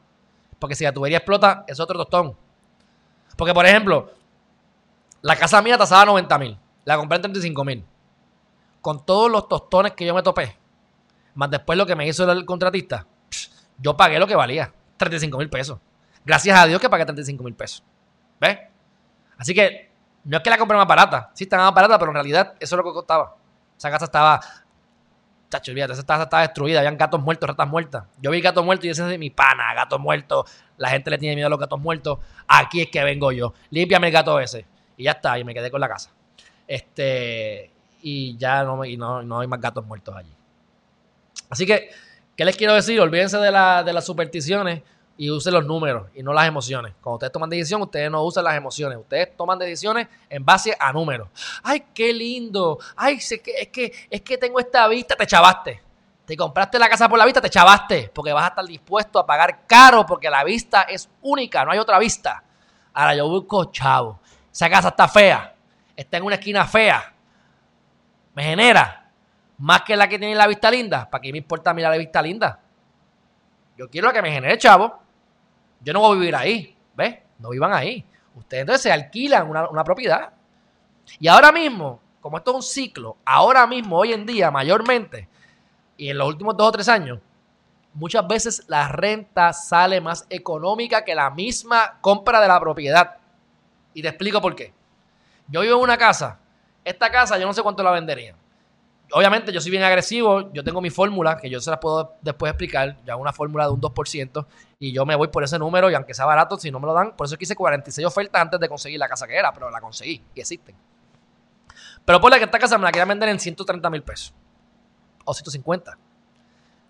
[0.59, 2.35] Porque si la tubería explota, es otro tostón.
[3.35, 4.11] Porque, por ejemplo,
[5.21, 6.59] la casa mía tasaba 90 mil.
[6.85, 7.85] La compré en 35 mil.
[8.81, 10.57] Con todos los tostones que yo me topé,
[11.35, 13.05] más después lo que me hizo el contratista,
[13.77, 15.79] yo pagué lo que valía, 35 mil pesos.
[16.25, 17.83] Gracias a Dios que pagué 35 mil pesos.
[18.39, 18.57] ¿Ves?
[19.37, 19.89] Así que
[20.23, 21.31] No es que la compré más barata.
[21.33, 23.35] Sí, estaba más barata, pero en realidad eso es lo que costaba.
[23.77, 24.39] Esa casa estaba.
[25.49, 26.79] Chacho, olvídate, esa casa estaba destruida.
[26.79, 28.03] Habían gatos muertos, ratas muertas.
[28.21, 30.49] Yo vi gatos muertos y ese es mi pana, gatos muertos.
[30.77, 32.19] La gente le tiene miedo a los gatos muertos.
[32.47, 33.53] Aquí es que vengo yo.
[33.71, 34.65] Límpiame el gato ese.
[34.95, 36.11] Y ya está, y me quedé con la casa.
[36.67, 37.71] Este.
[38.01, 40.31] Y ya no, y no, no hay más gatos muertos allí.
[41.49, 41.89] Así que,
[42.35, 42.99] ¿qué les quiero decir?
[43.01, 44.83] Olvídense de, la, de las supersticiones
[45.19, 46.93] y usen los números y no las emociones.
[47.01, 48.97] Cuando ustedes toman decisión, ustedes no usan las emociones.
[48.97, 51.27] Ustedes toman decisiones en base a números.
[51.61, 52.79] ¡Ay, qué lindo!
[52.95, 55.17] ¡Ay, es que, es que, tengo esta vista!
[55.17, 55.83] Te chavaste.
[56.23, 58.09] Te compraste la casa por la vista, te chavaste.
[58.15, 61.79] Porque vas a estar dispuesto a pagar caro porque la vista es única, no hay
[61.79, 62.41] otra vista.
[62.93, 64.21] Ahora yo busco chavo.
[64.49, 65.53] Esa casa está fea.
[65.97, 67.13] Está en una esquina fea.
[68.35, 69.11] Me genera
[69.57, 71.09] más que la que tiene la vista linda.
[71.09, 72.61] ¿Para qué me importa mirar la vista linda?
[73.77, 75.08] Yo quiero la que me genere chavo.
[75.81, 77.17] Yo no voy a vivir ahí, ¿ves?
[77.37, 78.05] No vivan ahí.
[78.35, 80.33] Ustedes entonces se alquilan una, propiedad.
[81.19, 85.27] Y ahora mismo, como esto es un ciclo, ahora mismo, hoy en día, mayormente,
[85.97, 87.19] y en los últimos dos o tres años,
[87.93, 93.17] muchas veces la renta sale más económica que la misma compra de la propiedad.
[93.93, 94.73] Y te explico por qué.
[95.47, 96.39] Yo vivo en una casa.
[96.85, 98.35] Esta casa yo no sé cuánto la vendería
[99.11, 102.51] obviamente yo soy bien agresivo, yo tengo mi fórmula, que yo se la puedo después
[102.51, 104.45] explicar, ya una fórmula de un 2%,
[104.79, 106.93] y yo me voy por ese número, y aunque sea barato, si no me lo
[106.93, 109.81] dan, por eso quise 46 ofertas antes de conseguir la casa que era, pero la
[109.81, 110.75] conseguí, y existen.
[112.05, 114.33] Pero por la que esta casa me la quería vender en 130 mil pesos,
[115.25, 115.97] o 150.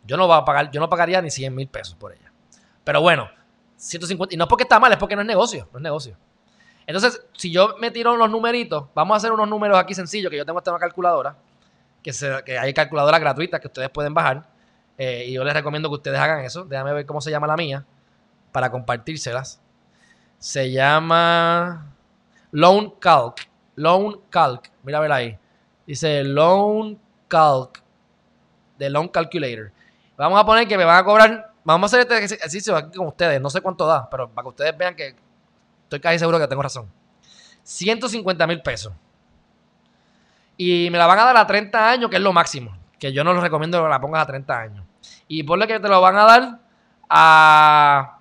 [0.05, 2.31] Yo no, voy a pagar, yo no pagaría ni 100 mil pesos por ella.
[2.83, 3.29] Pero bueno,
[3.75, 6.17] 150, y no es porque está mal, es porque no es negocio, no es negocio.
[6.87, 10.37] Entonces, si yo me tiro unos numeritos, vamos a hacer unos números aquí sencillos, que
[10.37, 11.35] yo tengo esta calculadora,
[12.01, 14.47] que, hay calculadoras gratuitas que ustedes pueden bajar.
[14.97, 16.65] Eh, y yo les recomiendo que ustedes hagan eso.
[16.65, 17.85] Déjame ver cómo se llama la mía
[18.51, 19.61] para compartírselas.
[20.37, 21.93] Se llama
[22.51, 23.47] Loan Calc.
[23.75, 24.69] Loan Calc.
[24.83, 25.37] Mira ver ahí.
[25.85, 27.81] Dice Loan Calc.
[28.77, 29.71] De Loan Calculator.
[30.17, 31.53] Vamos a poner que me van a cobrar.
[31.63, 33.39] Vamos a hacer este ejercicio aquí con ustedes.
[33.39, 35.15] No sé cuánto da, pero para que ustedes vean que
[35.83, 36.89] estoy casi seguro que tengo razón.
[37.63, 38.93] 150 mil pesos.
[40.61, 42.77] Y me la van a dar a 30 años, que es lo máximo.
[42.99, 44.85] Que yo no les recomiendo que la pongas a 30 años.
[45.29, 46.59] Y ponle que te lo van a dar
[47.07, 48.19] a,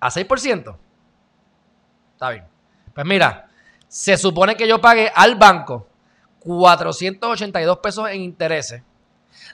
[0.00, 0.76] a 6%.
[2.14, 2.44] Está bien.
[2.92, 3.48] Pues mira,
[3.86, 5.86] se supone que yo pague al banco
[6.40, 8.82] 482 pesos en intereses.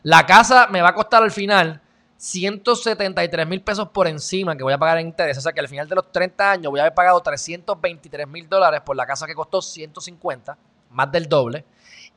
[0.03, 1.83] La casa me va a costar al final
[2.17, 5.41] 173 mil pesos por encima que voy a pagar en intereses.
[5.41, 8.49] O sea que al final de los 30 años voy a haber pagado 323 mil
[8.49, 10.57] dólares por la casa que costó 150
[10.91, 11.65] más del doble.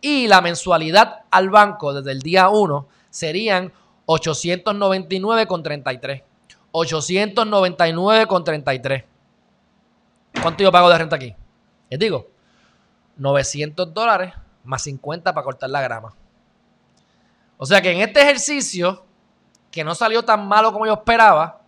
[0.02, 3.72] Y la mensualidad al banco desde el día 1 serían
[4.06, 6.24] 899,33.
[6.72, 9.06] 899,33.
[10.42, 11.36] ¿Cuánto yo pago de renta aquí?
[11.90, 12.28] Les digo,
[13.18, 14.34] 900 dólares
[14.64, 16.16] más 50 para cortar la grama.
[17.58, 19.06] O sea que en este ejercicio,
[19.72, 21.62] que no salió tan malo como yo esperaba,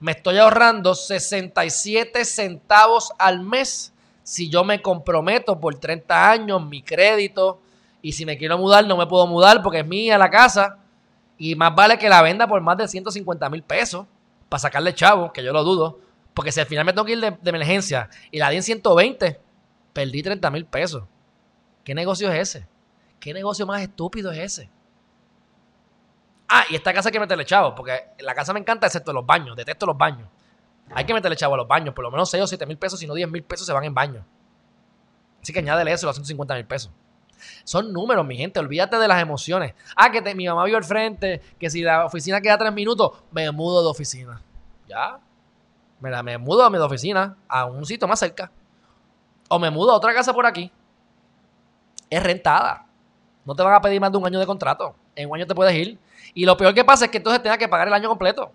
[0.00, 3.91] me estoy ahorrando 67 centavos al mes
[4.22, 7.60] si yo me comprometo por 30 años, mi crédito,
[8.00, 10.78] y si me quiero mudar, no me puedo mudar porque es mía la casa,
[11.38, 14.06] y más vale que la venda por más de 150 mil pesos
[14.48, 15.98] para sacarle chavo, que yo lo dudo,
[16.34, 19.40] porque si al final me tengo que ir de, emergencia y la di en 120,
[19.92, 21.04] perdí 30 mil pesos.
[21.84, 22.66] ¿Qué negocio es ese?
[23.18, 24.70] ¿Qué negocio más estúpido es ese?
[26.48, 29.24] Ah, y esta casa hay que meterle chavo, porque la casa me encanta excepto los
[29.24, 30.28] baños, detesto los baños.
[30.90, 31.94] Hay que meterle chavo a los baños.
[31.94, 33.84] Por lo menos 6 o 7 mil pesos, si no 10 mil pesos se van
[33.84, 34.24] en baño.
[35.40, 36.90] Así que añádele eso, los 150 mil pesos.
[37.64, 38.60] Son números, mi gente.
[38.60, 39.74] Olvídate de las emociones.
[39.96, 43.50] Ah, que mi mamá vio al frente, que si la oficina queda 3 minutos, me
[43.50, 44.42] mudo de oficina.
[44.88, 45.18] Ya.
[46.00, 48.50] Me, me mudo a mi oficina, a un sitio más cerca.
[49.48, 50.70] O me mudo a otra casa por aquí.
[52.10, 52.86] Es rentada.
[53.44, 54.94] No te van a pedir más de un año de contrato.
[55.14, 55.98] En un año te puedes ir.
[56.34, 58.52] Y lo peor que pasa es que entonces tengas que pagar el año completo.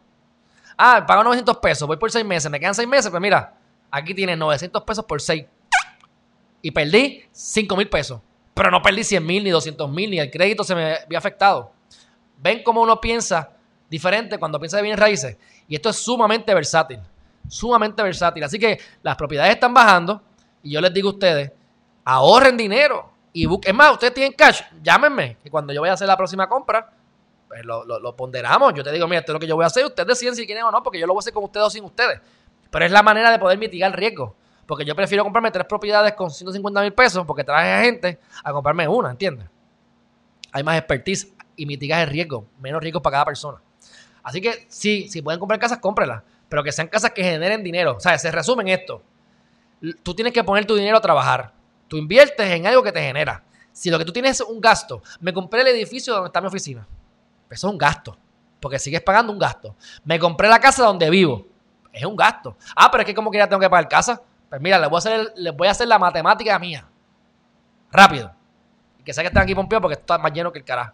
[0.77, 3.55] Ah, pago 900 pesos, voy por 6 meses, me quedan 6 meses, pues mira,
[3.89, 5.45] aquí tienes 900 pesos por 6.
[6.61, 8.21] Y perdí 5 mil pesos.
[8.53, 11.71] Pero no perdí 100 mil, ni 200 mil, ni el crédito se me había afectado.
[12.37, 13.51] Ven cómo uno piensa
[13.89, 15.37] diferente cuando piensa de bienes raíces.
[15.67, 16.99] Y esto es sumamente versátil.
[17.47, 18.43] Sumamente versátil.
[18.43, 20.21] Así que las propiedades están bajando.
[20.63, 21.51] Y yo les digo a ustedes,
[22.03, 23.11] ahorren dinero.
[23.31, 25.37] Y es más, ustedes tienen cash, llámenme.
[25.43, 26.91] Que cuando yo vaya a hacer la próxima compra,
[27.63, 28.73] pues lo, ponderamos.
[28.73, 29.85] Yo te digo, mira, esto es lo que yo voy a hacer.
[29.85, 31.69] Ustedes deciden si quieren o no, porque yo lo voy a hacer con ustedes o
[31.69, 32.19] sin ustedes.
[32.69, 34.35] Pero es la manera de poder mitigar el riesgo.
[34.65, 38.51] Porque yo prefiero comprarme tres propiedades con 150 mil pesos porque traje a gente a
[38.51, 39.47] comprarme una, ¿entiendes?
[40.51, 43.61] Hay más expertise y mitigas el riesgo, menos riesgo para cada persona.
[44.23, 46.21] Así que sí, si pueden comprar casas, cómprenlas.
[46.49, 47.95] Pero que sean casas que generen dinero.
[47.95, 49.01] O sea, se resumen esto.
[50.03, 51.53] tú tienes que poner tu dinero a trabajar.
[51.87, 53.43] Tú inviertes en algo que te genera.
[53.71, 56.47] Si lo que tú tienes es un gasto, me compré el edificio donde está mi
[56.47, 56.85] oficina.
[57.49, 58.17] Eso es un gasto,
[58.59, 59.75] porque sigues pagando un gasto.
[60.03, 61.47] Me compré la casa donde vivo.
[61.91, 62.57] Es un gasto.
[62.75, 64.21] Ah, pero es que como que ya tengo que pagar casa.
[64.49, 66.87] Pues mira, les voy a hacer, les voy a hacer la matemática mía.
[67.91, 68.31] Rápido.
[68.99, 70.93] Y que sea que están aquí pompeados porque está más lleno que el carajo.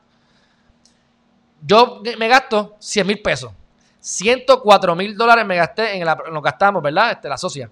[1.62, 3.52] Yo me gasto 100 mil pesos.
[4.00, 7.12] 104 mil dólares me gasté en, lo que gastamos, ¿verdad?
[7.12, 7.70] Este, la socia.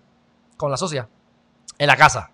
[0.56, 1.08] Con la socia.
[1.78, 2.32] En la casa.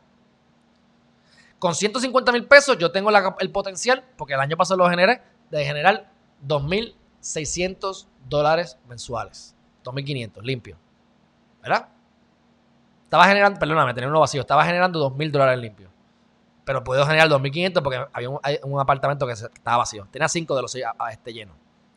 [1.58, 5.66] Con 150 mil pesos yo tengo el potencial, porque el año pasado lo generé, de
[5.66, 6.12] generar
[6.46, 9.56] 2.600 dólares mensuales.
[9.84, 10.78] 2.500, limpio.
[11.62, 11.88] ¿Verdad?
[13.04, 15.90] Estaba generando, perdóname, tenía uno vacío, estaba generando 2.000 dólares limpios.
[16.66, 20.06] Pero puedo generar 2.500 porque había un, apartamento que estaba vacío.
[20.12, 21.54] Tenía 5 de los 6 a, este lleno.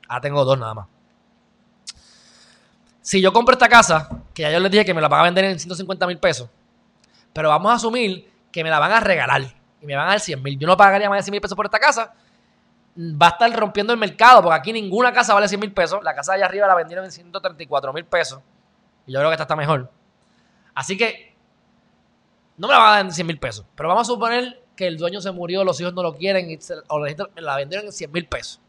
[0.08, 0.86] Ahora tengo 2 nada más.
[3.00, 5.22] Si yo compro esta casa, que ya yo les dije que me la van a
[5.24, 6.48] vender en 150 mil pesos,
[7.32, 9.42] pero vamos a asumir que me la van a regalar
[9.80, 10.56] y me van a dar 100 mil.
[10.56, 12.14] Yo no pagaría más de 100 mil pesos por esta casa.
[12.96, 16.02] Va a estar rompiendo el mercado porque aquí ninguna casa vale 100 mil pesos.
[16.02, 18.40] La casa de allá arriba la vendieron en 134 mil pesos.
[19.06, 19.90] Y yo creo que esta está mejor.
[20.74, 21.34] Así que
[22.56, 23.64] no me la van a dar en 100 mil pesos.
[23.74, 26.58] Pero vamos a suponer que el dueño se murió, los hijos no lo quieren y
[26.88, 26.98] o
[27.36, 28.60] la vendieron en 100 mil pesos.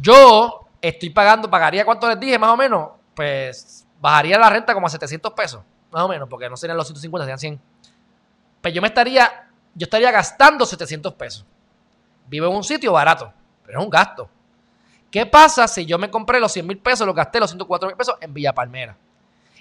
[0.00, 2.90] Yo estoy pagando, pagaría cuánto les dije más o menos.
[3.14, 5.62] Pues bajaría la renta como a 700 pesos.
[5.90, 7.60] Más o menos, porque no serían los 150, serían 100
[8.62, 11.44] pues yo me estaría, yo estaría gastando 700 pesos.
[12.26, 13.32] Vivo en un sitio barato,
[13.64, 14.28] pero es un gasto.
[15.10, 17.96] ¿Qué pasa si yo me compré los 100 mil pesos, los gasté los 104 mil
[17.96, 18.96] pesos en Villa Palmera?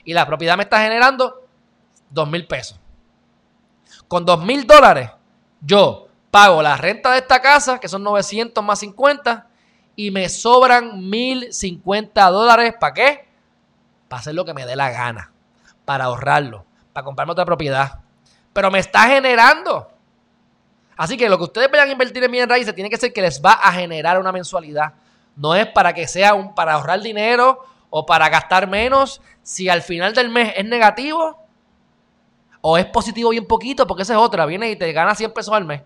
[0.03, 1.45] Y la propiedad me está generando
[2.09, 2.79] 2 mil pesos.
[4.07, 5.09] Con 2 mil dólares,
[5.59, 9.47] yo pago la renta de esta casa, que son 900 más 50,
[9.95, 12.75] y me sobran 1050 dólares.
[12.79, 13.27] ¿Para qué?
[14.07, 15.31] Para hacer lo que me dé la gana.
[15.83, 16.65] Para ahorrarlo.
[16.93, 18.01] Para comprarme otra propiedad
[18.53, 19.89] pero me está generando.
[21.01, 23.23] Así que lo que ustedes vayan a invertir en bienes raíces tiene que ser que
[23.23, 24.93] les va a generar una mensualidad.
[25.35, 27.57] No es para que sea un para ahorrar dinero
[27.89, 29.19] o para gastar menos.
[29.41, 31.39] Si al final del mes es negativo
[32.61, 34.45] o es positivo bien poquito, porque esa es otra.
[34.45, 35.81] Viene y te gana 100 pesos al mes.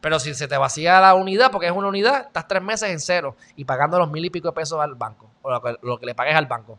[0.00, 3.00] Pero si se te vacía la unidad, porque es una unidad, estás tres meses en
[3.00, 6.14] cero y pagando los mil y pico de pesos al banco o lo que, le
[6.14, 6.78] pagues al banco.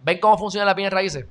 [0.00, 1.26] ¿Ven cómo funcionan las bienes raíces?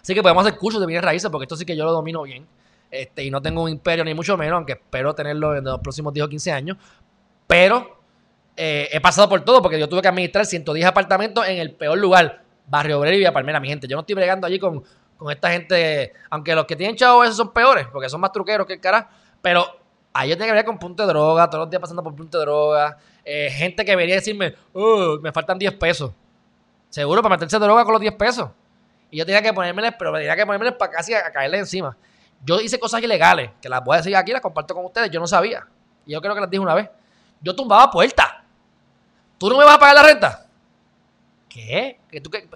[0.00, 2.22] Así que podemos hacer cursos de bienes raíces porque esto sí que yo lo domino
[2.22, 2.46] bien.
[2.90, 6.12] Este, y no tengo un imperio ni mucho menos, aunque espero tenerlo en los próximos
[6.12, 6.76] 10 o 15 años.
[7.46, 8.00] Pero
[8.56, 11.98] eh, he pasado por todo porque yo tuve que administrar 110 apartamentos en el peor
[11.98, 13.86] lugar, Barrio Obrero y Villa Palmera, mi gente.
[13.86, 14.82] Yo no estoy bregando allí con,
[15.30, 18.74] esta gente, aunque los que tienen chavos esos son peores, porque son más truqueros que
[18.74, 19.08] el cara,
[19.42, 19.66] pero
[20.26, 22.44] yo tengo que ver con punto de droga, todos los días pasando por punto de
[22.44, 26.12] droga, eh, gente que venía a decirme, oh, me faltan 10 pesos.
[26.88, 28.50] Seguro para meterse droga con los 10 pesos.
[29.10, 31.96] Y yo tenía que ponérmeles, pero tenía que ponérmeles para casi a, caerle encima.
[32.44, 35.10] Yo hice cosas ilegales, que las voy a decir aquí, las comparto con ustedes.
[35.10, 35.66] Yo no sabía.
[36.06, 36.88] Y yo creo que las dije una vez.
[37.40, 38.28] Yo tumbaba puertas.
[39.38, 40.46] ¿Tú no me vas a pagar la renta?
[41.48, 42.00] ¿Qué?
[42.10, 42.48] ¿Que tú qué?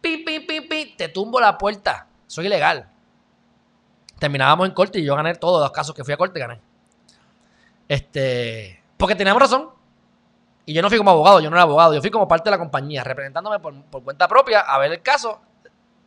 [0.00, 0.96] Pim, pim, pim, pim.
[0.96, 2.06] Te tumbo la puerta.
[2.26, 2.88] Soy ilegal.
[4.18, 6.60] Terminábamos en corte y yo gané todos los casos que fui a corte, gané.
[7.88, 8.82] Este.
[8.96, 9.70] Porque teníamos razón.
[10.66, 12.52] Y yo no fui como abogado, yo no era abogado, yo fui como parte de
[12.52, 15.40] la compañía, representándome por, por cuenta propia a ver el caso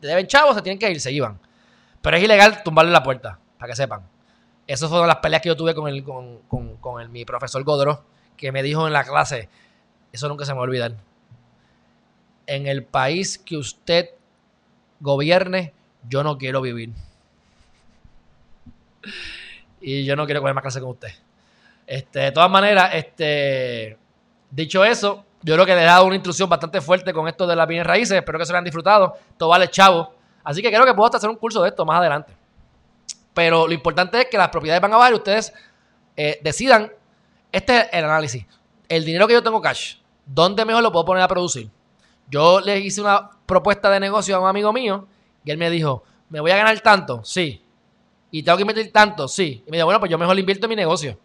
[0.07, 1.39] deben chavos, se tienen que ir, se iban.
[2.03, 4.01] Pero es ilegal tumbarle la puerta, para que sepan.
[4.67, 8.03] Esas fueron las peleas que yo tuve con, el, con, el, mi profesor Godro,
[8.35, 9.47] que me dijo en la clase,
[10.11, 10.95] eso nunca se me va a olvidar.
[12.45, 14.09] En el país que usted
[14.99, 15.73] gobierne,
[16.09, 16.91] yo no quiero vivir.
[19.85, 21.09] Y yo no quiero coger más clase con usted.
[21.85, 23.97] Este, de todas maneras, este,
[24.49, 27.53] dicho eso, yo creo que le he dado una instrucción bastante fuerte con esto de
[27.53, 28.17] las bienes raíces.
[28.17, 29.17] Espero que se lo hayan disfrutado.
[29.37, 30.13] Todo vale chavo.
[30.43, 32.35] Así que creo que puedo hasta hacer un curso de esto más adelante.
[33.33, 35.53] Pero lo importante es que las propiedades van a bajar y ustedes
[36.15, 36.91] eh, decidan.
[37.51, 38.45] Este es el análisis.
[38.89, 41.69] El dinero que yo tengo cash, ¿dónde mejor lo puedo poner a producir?
[42.29, 45.07] Yo le hice una propuesta de negocio a un amigo mío
[45.43, 47.23] y él me dijo, ¿me voy a ganar tanto?
[47.23, 47.63] Sí.
[48.31, 49.27] ¿Y tengo que invertir tanto?
[49.27, 49.63] Sí.
[49.65, 51.17] Y me dijo, bueno, pues yo mejor invierto en mi negocio.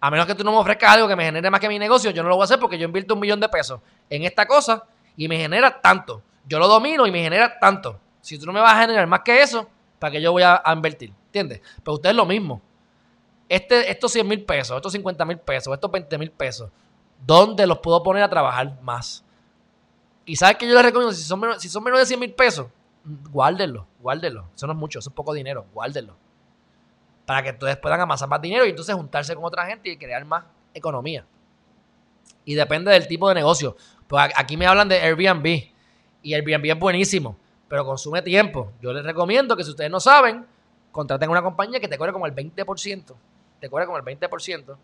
[0.00, 2.12] A menos que tú no me ofrezcas algo que me genere más que mi negocio,
[2.12, 4.46] yo no lo voy a hacer porque yo invierto un millón de pesos en esta
[4.46, 4.84] cosa
[5.16, 6.22] y me genera tanto.
[6.46, 7.98] Yo lo domino y me genera tanto.
[8.28, 9.66] Si tú no me vas a generar más que eso,
[9.98, 11.14] ¿para qué yo voy a, invertir?
[11.26, 11.62] ¿Entiendes?
[11.82, 12.60] Pero usted es lo mismo.
[13.48, 16.70] Este, estos 100 mil pesos, estos 50 mil pesos, estos 20 mil pesos,
[17.24, 19.24] ¿dónde los puedo poner a trabajar más?
[20.26, 22.34] Y sabes que yo les recomiendo, si son menos, si son menos de 100 mil
[22.34, 22.66] pesos,
[23.30, 24.50] guárdenlo, guárdenlo.
[24.54, 26.14] Eso no es mucho, eso es poco dinero, guárdenlo
[27.24, 30.24] para que ustedes puedan amasar más dinero y entonces juntarse con otra gente y crear
[30.24, 31.26] más economía.
[32.46, 33.76] Y depende del tipo de negocio.
[34.06, 35.46] Pues aquí me hablan de Airbnb
[36.22, 37.36] y Airbnb es buenísimo,
[37.68, 38.72] pero consume tiempo.
[38.80, 40.46] Yo les recomiendo que si ustedes no saben,
[40.90, 43.14] contraten una compañía que te cobre como el 20%,
[43.60, 44.76] te cobre como el 20%,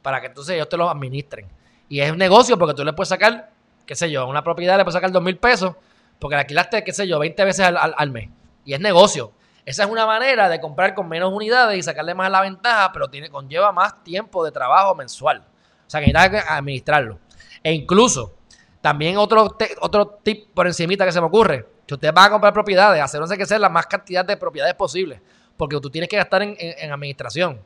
[0.00, 1.46] para que entonces ellos te lo administren.
[1.88, 3.50] Y es un negocio porque tú le puedes sacar,
[3.86, 5.76] qué sé yo, una propiedad le puedes sacar dos mil pesos,
[6.18, 8.30] porque la alquilaste, qué sé yo, 20 veces al, mes.
[8.64, 9.32] Y es negocio.
[9.64, 13.10] Esa es una manera de comprar con menos unidades y sacarle más la ventaja, pero
[13.10, 15.44] tiene, conlleva más tiempo de trabajo mensual.
[15.86, 17.18] O sea, que necesitas administrarlo.
[17.62, 18.34] E incluso,
[18.80, 22.52] también otro, otro tip por encimita que se me ocurre, que ustedes van a comprar
[22.52, 25.20] propiedades, hacerse que sea la más cantidad de propiedades posible,
[25.56, 27.60] porque tú tienes que gastar en, administración.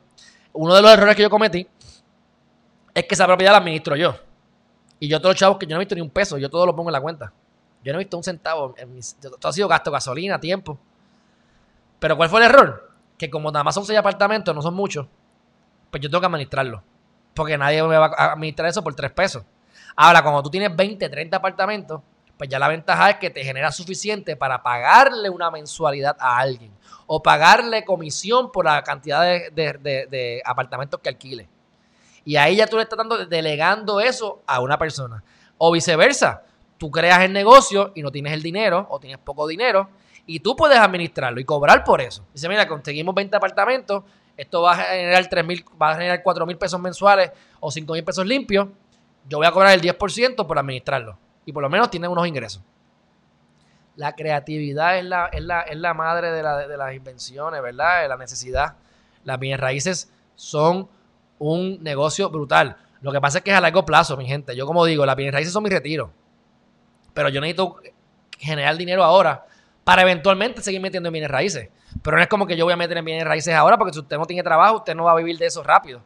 [0.53, 1.67] Uno de los errores que yo cometí
[2.93, 4.15] es que esa propiedad la administro yo.
[4.99, 6.65] Y yo todos los chavos que yo no he visto ni un peso, yo todo
[6.65, 7.31] lo pongo en la cuenta.
[7.83, 8.73] Yo no he visto un centavo.
[8.77, 10.79] En todo ha sido gasto, gasolina, tiempo.
[11.99, 12.91] Pero ¿cuál fue el error?
[13.17, 15.07] Que como nada más son seis apartamentos, no son muchos,
[15.91, 16.83] pues yo tengo que administrarlo.
[17.33, 19.43] Porque nadie me va a administrar eso por tres pesos.
[19.95, 22.01] Ahora, cuando tú tienes 20, 30 apartamentos,
[22.37, 26.71] pues ya la ventaja es que te genera suficiente para pagarle una mensualidad a alguien
[27.07, 31.49] o pagarle comisión por la cantidad de, apartamentos que alquile.
[32.23, 35.23] Y ahí ya tú le estás dando, delegando eso a una persona.
[35.57, 36.43] O viceversa,
[36.77, 39.89] tú creas el negocio y no tienes el dinero o tienes poco dinero
[40.25, 42.25] y tú puedes administrarlo y cobrar por eso.
[42.33, 44.03] Dice, mira, conseguimos 20 apartamentos,
[44.35, 47.31] esto va a generar 3 mil, va a generar 4 mil pesos mensuales
[47.61, 48.67] o 5 mil pesos limpios,
[49.27, 51.17] yo voy a cobrar el 10% por administrarlo
[51.47, 52.61] y por lo menos tienen unos ingresos.
[53.95, 58.01] La creatividad es la, es la, madre de, las invenciones, ¿verdad?
[58.01, 58.75] De la necesidad.
[59.23, 60.89] Las bienes raíces son
[61.39, 62.75] un negocio brutal.
[63.01, 64.57] Lo que pasa es que es a largo plazo, mi gente.
[64.57, 66.11] Yo como digo, las bienes raíces son mi retiro.
[67.13, 67.77] Pero yo necesito
[68.37, 69.45] generar dinero ahora
[69.85, 71.69] para eventualmente seguir metiendo en bienes raíces.
[72.03, 73.99] Pero no es como que yo voy a meter en bienes raíces ahora porque si
[73.99, 76.01] usted no tiene trabajo, usted no va a vivir de eso rápido.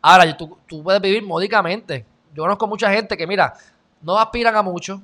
[0.00, 2.06] Ahora, tú, tú puedes vivir módicamente.
[2.32, 3.52] Yo conozco mucha gente que, mira,
[4.02, 5.02] no aspiran a mucho,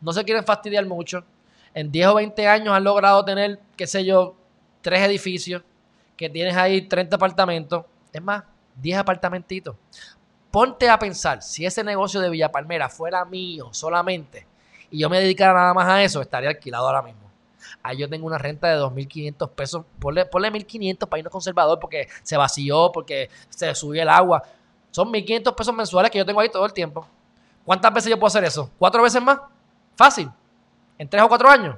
[0.00, 1.24] no se quieren fastidiar mucho.
[1.74, 4.34] En 10 o 20 años han logrado tener, qué sé yo,
[4.80, 5.62] tres edificios,
[6.16, 7.84] que tienes ahí 30 apartamentos.
[8.12, 8.44] Es más,
[8.76, 9.76] 10 apartamentitos.
[10.50, 14.46] Ponte a pensar, si ese negocio de Villa Palmera fuera mío solamente
[14.90, 17.28] y yo me dedicara nada más a eso, estaría alquilado ahora mismo.
[17.82, 19.84] Ahí yo tengo una renta de 2.500 pesos.
[19.98, 24.42] Ponle, ponle 1.500 para irnos conservador porque se vació, porque se subió el agua.
[24.90, 27.06] Son 1.500 pesos mensuales que yo tengo ahí todo el tiempo.
[27.68, 28.70] ¿Cuántas veces yo puedo hacer eso?
[28.78, 29.40] ¿Cuatro veces más?
[29.94, 30.30] Fácil.
[30.96, 31.76] ¿En tres o cuatro años?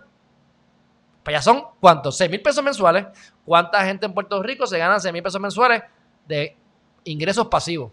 [1.24, 2.16] Pues ya son, ¿cuántos?
[2.16, 3.06] ¿Seis mil pesos mensuales.
[3.44, 5.82] ¿Cuánta gente en Puerto Rico se gana seis mil pesos mensuales
[6.28, 6.56] de
[7.02, 7.90] ingresos pasivos?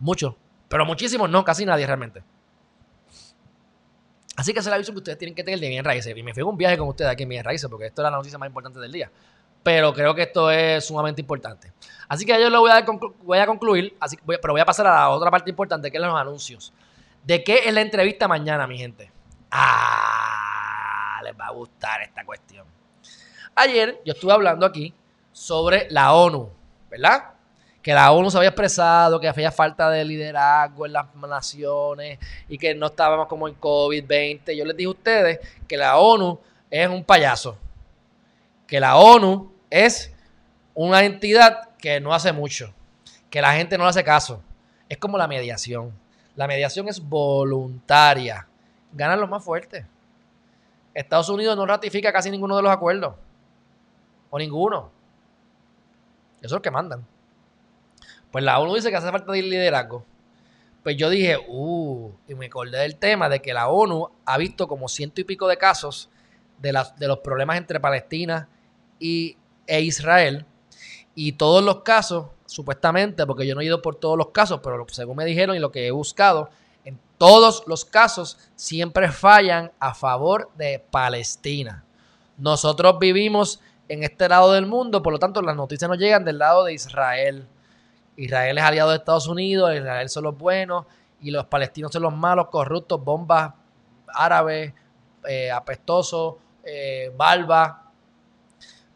[0.00, 0.34] Muchos.
[0.68, 2.22] Pero muchísimos no, casi nadie realmente.
[4.36, 6.14] Así que ese es el aviso que ustedes tienen que tener de bien raíces.
[6.14, 8.04] Y me fui a un viaje con ustedes aquí en bien raíces porque esto es
[8.04, 9.10] la noticia más importante del día.
[9.62, 11.72] Pero creo que esto es sumamente importante.
[12.08, 12.84] Así que yo lo voy a,
[13.22, 16.02] voy a concluir, así, pero voy a pasar a la otra parte importante, que es
[16.02, 16.72] los anuncios.
[17.22, 19.12] ¿De qué es la entrevista mañana, mi gente?
[19.50, 22.66] Ah, les va a gustar esta cuestión.
[23.54, 24.94] Ayer yo estuve hablando aquí
[25.30, 26.50] sobre la ONU,
[26.90, 27.34] ¿verdad?
[27.82, 32.58] Que la ONU se había expresado que había falta de liderazgo en las naciones y
[32.58, 34.56] que no estábamos como en COVID-20.
[34.56, 36.40] Yo les dije a ustedes que la ONU
[36.70, 37.56] es un payaso.
[38.66, 40.12] Que la ONU es
[40.74, 42.74] una entidad que no hace mucho,
[43.30, 44.42] que la gente no le hace caso.
[44.88, 45.92] Es como la mediación.
[46.36, 48.46] La mediación es voluntaria.
[48.92, 49.84] Ganan los más fuertes.
[50.92, 53.14] Estados Unidos no ratifica casi ninguno de los acuerdos.
[54.30, 54.90] O ninguno.
[56.38, 57.06] Eso es lo que mandan.
[58.32, 60.04] Pues la ONU dice que hace falta de liderazgo.
[60.82, 64.66] Pues yo dije, uh, y me acordé del tema de que la ONU ha visto
[64.66, 66.10] como ciento y pico de casos
[66.58, 68.48] de, de los problemas entre Palestina
[68.98, 69.36] y,
[69.70, 70.44] e Israel
[71.14, 74.84] y todos los casos, supuestamente, porque yo no he ido por todos los casos, pero
[74.90, 76.50] según me dijeron y lo que he buscado,
[76.84, 81.84] en todos los casos siempre fallan a favor de Palestina.
[82.36, 86.38] Nosotros vivimos en este lado del mundo, por lo tanto las noticias nos llegan del
[86.38, 87.46] lado de Israel.
[88.16, 90.86] Israel es aliado de Estados Unidos, Israel son los buenos
[91.20, 93.52] y los palestinos son los malos, corruptos, bombas
[94.12, 94.72] árabes,
[95.28, 97.12] eh, apestosos, eh,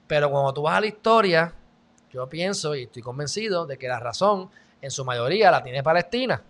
[0.07, 1.55] Pero cuando tú vas a la historia,
[2.13, 4.51] yo pienso y estoy convencido de que la razón,
[4.81, 6.43] en su mayoría, la tiene Palestina.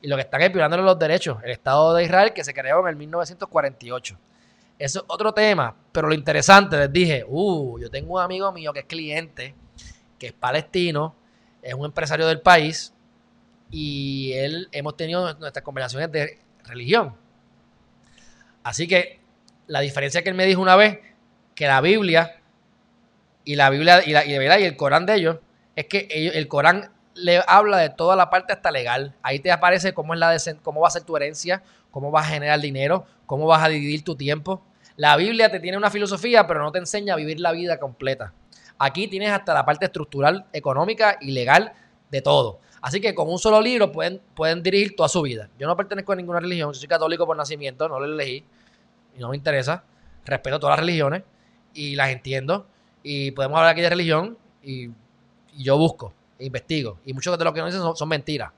[0.00, 2.88] Y lo que están es los derechos, el Estado de Israel que se creó en
[2.88, 4.18] el 1948.
[4.78, 8.72] Eso es otro tema, pero lo interesante, les dije, uh, yo tengo un amigo mío
[8.72, 9.54] que es cliente,
[10.18, 11.14] que es palestino,
[11.62, 12.92] es un empresario del país,
[13.70, 17.14] y él hemos tenido nuestras conversaciones de religión.
[18.64, 19.20] Así que
[19.68, 20.98] la diferencia que él me dijo una vez,
[21.54, 22.41] que la Biblia
[23.44, 25.36] y la Biblia y, la, y, y el Corán de ellos
[25.76, 29.14] es que el Corán le habla de toda la parte hasta legal.
[29.22, 32.30] Ahí te aparece cómo es la cómo va a ser tu herencia, cómo vas a
[32.30, 34.62] generar dinero, cómo vas a dividir tu tiempo.
[34.96, 38.32] La Biblia te tiene una filosofía, pero no te enseña a vivir la vida completa.
[38.78, 41.72] Aquí tienes hasta la parte estructural, económica y legal
[42.10, 42.60] de todo.
[42.80, 45.48] Así que con un solo libro pueden, pueden dirigir toda su vida.
[45.58, 48.44] Yo no pertenezco a ninguna religión, soy católico por nacimiento, no lo elegí
[49.16, 49.84] y no me interesa.
[50.24, 51.22] Respeto todas las religiones
[51.74, 52.66] y las entiendo.
[53.02, 54.90] Y podemos hablar aquí de religión y,
[55.56, 56.98] yo busco, e investigo.
[57.04, 58.52] Y muchos de lo que nos dicen son, mentiras.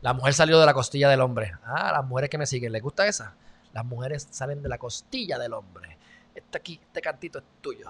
[0.00, 1.52] La mujer salió de la costilla del hombre.
[1.64, 3.34] Ah, las mujeres que me siguen, ¿les gusta esa?
[3.72, 5.96] Las mujeres salen de la costilla del hombre.
[6.34, 7.88] Este aquí, este cantito es tuyo.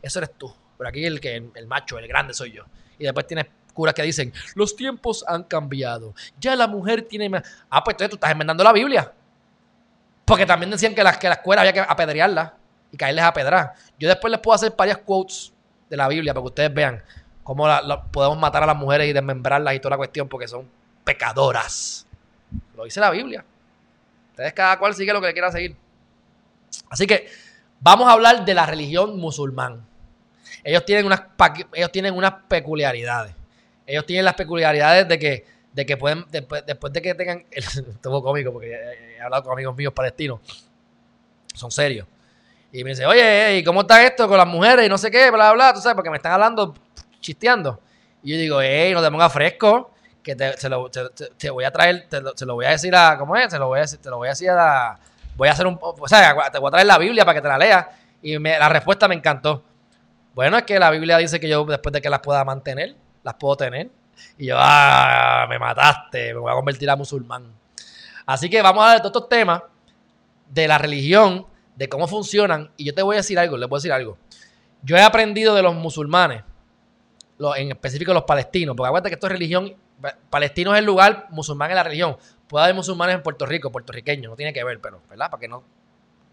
[0.00, 0.54] Eso eres tú.
[0.78, 2.64] Pero aquí el que el macho, el grande soy yo.
[2.98, 6.14] Y después tienes curas que dicen, los tiempos han cambiado.
[6.38, 7.42] Ya la mujer tiene más.
[7.68, 9.12] Ah, pues entonces tú estás enmendando la Biblia.
[10.24, 12.56] Porque también decían que las que la escuela había que apedrearla
[12.92, 13.72] y caerles a pedrar.
[13.98, 15.52] Yo después les puedo hacer varias quotes
[15.90, 17.02] de la Biblia para que ustedes vean
[17.42, 17.66] cómo
[18.12, 20.68] podemos matar a las mujeres y desmembrarlas y toda la cuestión porque son
[21.02, 22.06] pecadoras.
[22.76, 23.44] Lo dice la Biblia.
[24.30, 25.76] Ustedes cada cual sigue lo que le quiera seguir.
[26.88, 27.28] Así que
[27.80, 29.84] vamos a hablar de la religión musulmán.
[30.64, 31.22] Ellos tienen unas,
[31.72, 33.34] ellos tienen unas peculiaridades.
[33.86, 38.52] Ellos tienen las peculiaridades de que, de que pueden, después, de que tengan, estuvo cómico
[38.52, 40.40] porque he, hablado con amigos míos palestinos,
[41.54, 42.06] son serios.
[42.72, 45.30] Y me dice, oye, ¿y cómo está esto con las mujeres y no sé qué,
[45.30, 45.74] bla, bla, bla?
[45.74, 46.74] Tú sabes, porque me están hablando,
[47.20, 47.80] chisteando.
[48.22, 49.90] Y yo digo, hey, no te pongas fresco,
[50.22, 53.36] que te, se lo, te, voy a traer, te lo voy a decir a, ¿cómo
[53.36, 53.50] es?
[53.50, 54.98] Se lo voy a, te lo voy a decir a,
[55.36, 57.48] voy a hacer un, o sea, te voy a traer la Biblia para que te
[57.48, 57.86] la leas.
[58.22, 59.62] Y la respuesta me encantó.
[60.34, 63.34] Bueno, es que la Biblia dice que yo después de que las pueda mantener, las
[63.34, 63.90] puedo tener.
[64.38, 67.52] Y yo, ah, me mataste, me voy a convertir a musulmán.
[68.24, 69.62] Así que vamos a ver todos estos temas
[70.48, 71.46] de la religión,
[71.76, 72.70] de cómo funcionan.
[72.76, 74.18] Y yo te voy a decir algo, les voy a decir algo.
[74.82, 76.42] Yo he aprendido de los musulmanes,
[77.56, 79.74] en específico los palestinos, porque acuérdate que esto es religión,
[80.30, 82.16] palestino es el lugar, musulmán es la religión.
[82.48, 85.30] Puede haber musulmanes en Puerto Rico, puertorriqueños, no tiene que ver, pero, ¿verdad?
[85.30, 85.62] Para que no,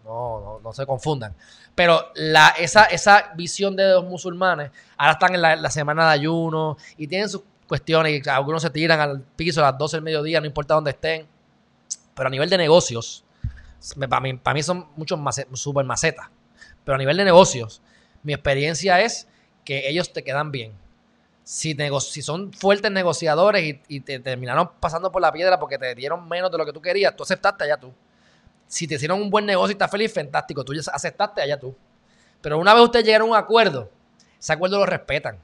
[0.04, 1.34] no, no, se confundan.
[1.74, 6.76] Pero la, esa, esa visión de los musulmanes, ahora están en la, semana de ayuno
[6.96, 10.40] y tienen sus cuestiones y algunos se tiran al piso a las 12 del mediodía,
[10.40, 11.26] no importa dónde estén.
[12.14, 13.24] Pero a nivel de negocios,
[14.08, 15.18] para mí, son muchos
[15.54, 16.26] super macetas.
[16.84, 17.82] Pero a nivel de negocios,
[18.22, 19.26] mi experiencia es
[19.64, 20.72] que ellos te quedan bien.
[21.44, 21.76] Si,
[22.22, 26.50] son fuertes negociadores y, y, te terminaron pasando por la piedra porque te dieron menos
[26.52, 27.92] de lo que tú querías, tú aceptaste allá tú.
[28.68, 30.64] Si te hicieron un buen negocio y estás feliz, fantástico.
[30.64, 31.74] Tú ya aceptaste allá tú.
[32.40, 33.90] Pero una vez ustedes llegaron a un acuerdo,
[34.38, 35.38] ese acuerdo lo respetan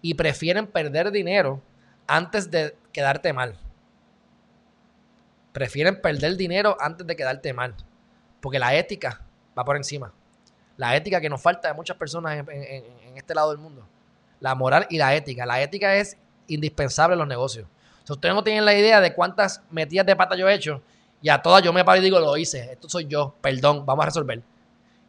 [0.00, 1.62] y prefieren perder dinero
[2.06, 3.56] antes de quedarte mal.
[5.52, 7.74] Prefieren perder dinero antes de quedarte mal.
[8.40, 9.20] Porque la ética
[9.56, 10.12] va por encima.
[10.76, 13.86] La ética que nos falta de muchas personas en, este lado del mundo.
[14.40, 15.46] La moral y la ética.
[15.46, 16.16] La ética es
[16.48, 17.66] indispensable en los negocios.
[18.04, 20.82] Si ustedes no tienen la idea de cuántas metidas de pata yo he hecho
[21.20, 24.02] y a todas yo me paro y digo, lo hice, esto soy yo, perdón, vamos
[24.02, 24.42] a resolver.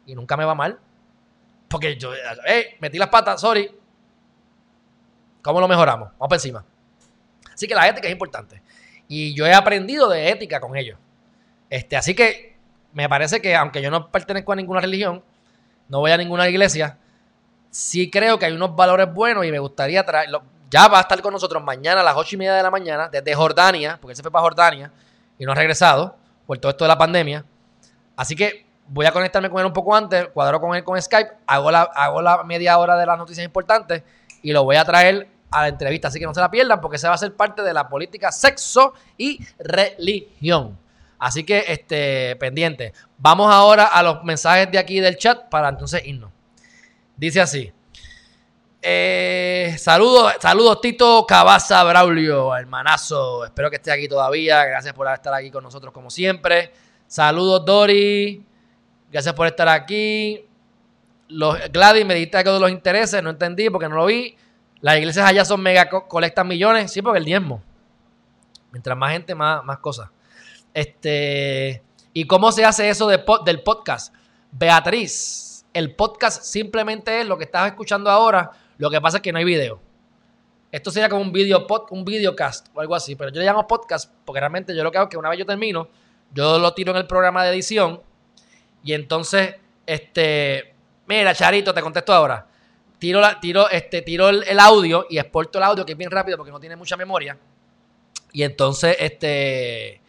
[0.06, 0.78] Y nunca me va mal.
[1.68, 3.68] Porque yo, eh, metí las patas, sorry.
[5.42, 6.10] ¿Cómo lo mejoramos?
[6.10, 6.64] Vamos por encima.
[7.52, 8.62] Así que la ética es importante.
[9.14, 10.98] Y yo he aprendido de ética con ellos.
[11.70, 12.56] Este, así que
[12.92, 15.22] me parece que, aunque yo no pertenezco a ninguna religión,
[15.88, 16.98] no voy a ninguna iglesia,
[17.70, 20.42] sí creo que hay unos valores buenos y me gustaría traerlo.
[20.68, 23.08] Ya va a estar con nosotros mañana a las ocho y media de la mañana,
[23.08, 24.90] desde Jordania, porque él se fue para Jordania
[25.38, 27.44] y no ha regresado por todo esto de la pandemia.
[28.16, 31.30] Así que voy a conectarme con él un poco antes, cuadro con él con Skype,
[31.46, 34.02] hago la, hago la media hora de las noticias importantes
[34.42, 36.08] y lo voy a traer a la entrevista.
[36.08, 38.32] Así que no se la pierdan porque se va a ser parte de la política
[38.32, 40.78] sexo y religión.
[41.18, 42.92] Así que este, pendiente.
[43.18, 46.30] Vamos ahora a los mensajes de aquí del chat para entonces irnos.
[47.16, 47.72] Dice así.
[48.86, 53.46] Eh, saludos, saludos Tito Cabaza Braulio, hermanazo.
[53.46, 54.64] Espero que esté aquí todavía.
[54.66, 56.72] Gracias por estar aquí con nosotros como siempre.
[57.06, 58.44] Saludos Dori.
[59.10, 60.44] Gracias por estar aquí.
[61.28, 64.36] Los, Gladys me dijiste algo de los intereses, no entendí porque no lo vi.
[64.84, 66.92] Las iglesias allá son mega, colectan millones.
[66.92, 67.62] Sí, porque el diezmo.
[68.70, 70.10] Mientras más gente, más, más cosas.
[70.74, 71.82] Este,
[72.12, 74.14] ¿Y cómo se hace eso del podcast?
[74.52, 79.32] Beatriz, el podcast simplemente es lo que estás escuchando ahora lo que pasa es que
[79.32, 79.80] no hay video.
[80.70, 83.66] Esto sería como un video pod, un videocast o algo así, pero yo le llamo
[83.66, 85.88] podcast porque realmente yo lo que hago es que una vez yo termino,
[86.30, 88.02] yo lo tiro en el programa de edición
[88.82, 89.54] y entonces,
[89.86, 90.74] este,
[91.06, 92.48] mira, Charito, te contesto ahora.
[93.04, 96.50] Tiro, tiro, este, tiro el, audio y exporto el audio que es bien rápido porque
[96.50, 97.36] no tiene mucha memoria.
[98.32, 100.00] Y entonces, este,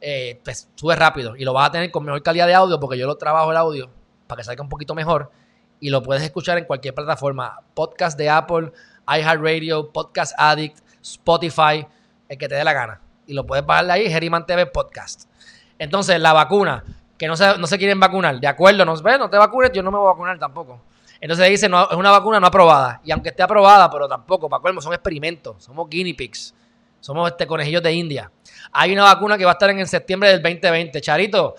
[0.00, 2.96] eh, pues sube rápido y lo vas a tener con mejor calidad de audio porque
[2.96, 3.90] yo lo trabajo el audio
[4.28, 5.32] para que salga un poquito mejor
[5.80, 7.58] y lo puedes escuchar en cualquier plataforma.
[7.74, 8.70] Podcast de Apple,
[9.08, 11.84] iHeartRadio, Podcast Addict, Spotify,
[12.28, 13.00] el que te dé la gana.
[13.26, 15.28] Y lo puedes bajar ahí, Geriman TV Podcast.
[15.76, 16.84] Entonces, la vacuna.
[17.18, 18.38] que no se, no se quieren vacunar.
[18.38, 20.93] De acuerdo, no, no te vacunes, yo no me voy a vacunar tampoco.
[21.24, 23.00] Entonces dice, no, es una vacuna no aprobada.
[23.02, 25.64] Y aunque esté aprobada, pero tampoco, para colmo, son experimentos.
[25.64, 26.54] Somos guinea pigs.
[27.00, 28.30] Somos este conejillos de India.
[28.70, 31.00] Hay una vacuna que va a estar en el septiembre del 2020.
[31.00, 31.54] Charito,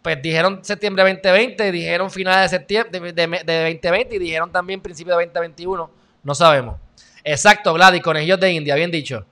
[0.00, 5.26] pues dijeron septiembre 2020, dijeron finales de septiembre de, 2020 y dijeron también principio de
[5.26, 5.90] 2021.
[6.22, 6.76] No sabemos.
[7.24, 9.26] Exacto, Gladys, conejillos de India, bien dicho.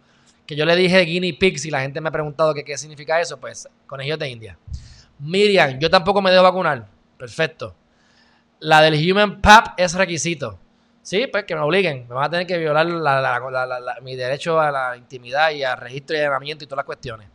[0.45, 3.39] Que yo le dije guinea pigs y la gente me ha preguntado qué significa eso,
[3.39, 4.59] pues conejillos de India.
[5.21, 6.89] Miriam, yo tampoco me dejo vacunar.
[7.17, 7.73] Perfecto.
[8.61, 10.59] La del Human PAP es requisito.
[11.03, 12.07] Sí, pues que me obliguen.
[12.09, 12.87] Me van a tener que violar
[14.03, 17.29] mi derecho a la intimidad y al registro y allanamiento y todas las cuestiones.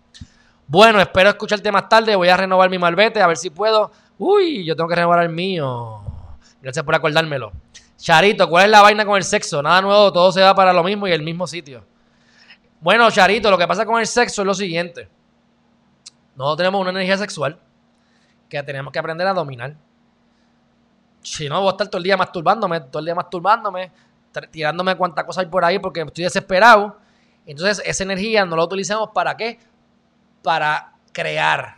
[0.67, 2.15] Bueno, espero escucharte más tarde.
[2.15, 3.91] Voy a renovar mi malvete, a ver si puedo.
[4.17, 6.01] Uy, yo tengo que renovar el mío.
[6.61, 7.51] Gracias por acordármelo.
[7.97, 9.61] Charito, ¿cuál es la vaina con el sexo?
[9.61, 11.83] Nada nuevo, todo se va para lo mismo y el mismo sitio.
[12.79, 15.07] Bueno, Charito, lo que pasa con el sexo es lo siguiente.
[16.35, 17.59] Nosotros tenemos una energía sexual
[18.49, 19.75] que tenemos que aprender a dominar.
[21.21, 23.91] Si no, voy a estar todo el día masturbándome, todo el día masturbándome,
[24.49, 26.97] tirándome cuánta cosa hay por ahí porque estoy desesperado.
[27.45, 29.59] Entonces, esa energía no la utilizamos para qué?
[30.41, 31.77] Para crear.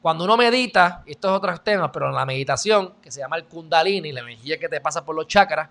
[0.00, 3.36] Cuando uno medita, y estos es otro tema, pero en la meditación, que se llama
[3.36, 5.68] el kundalini, la energía que te pasa por los chakras,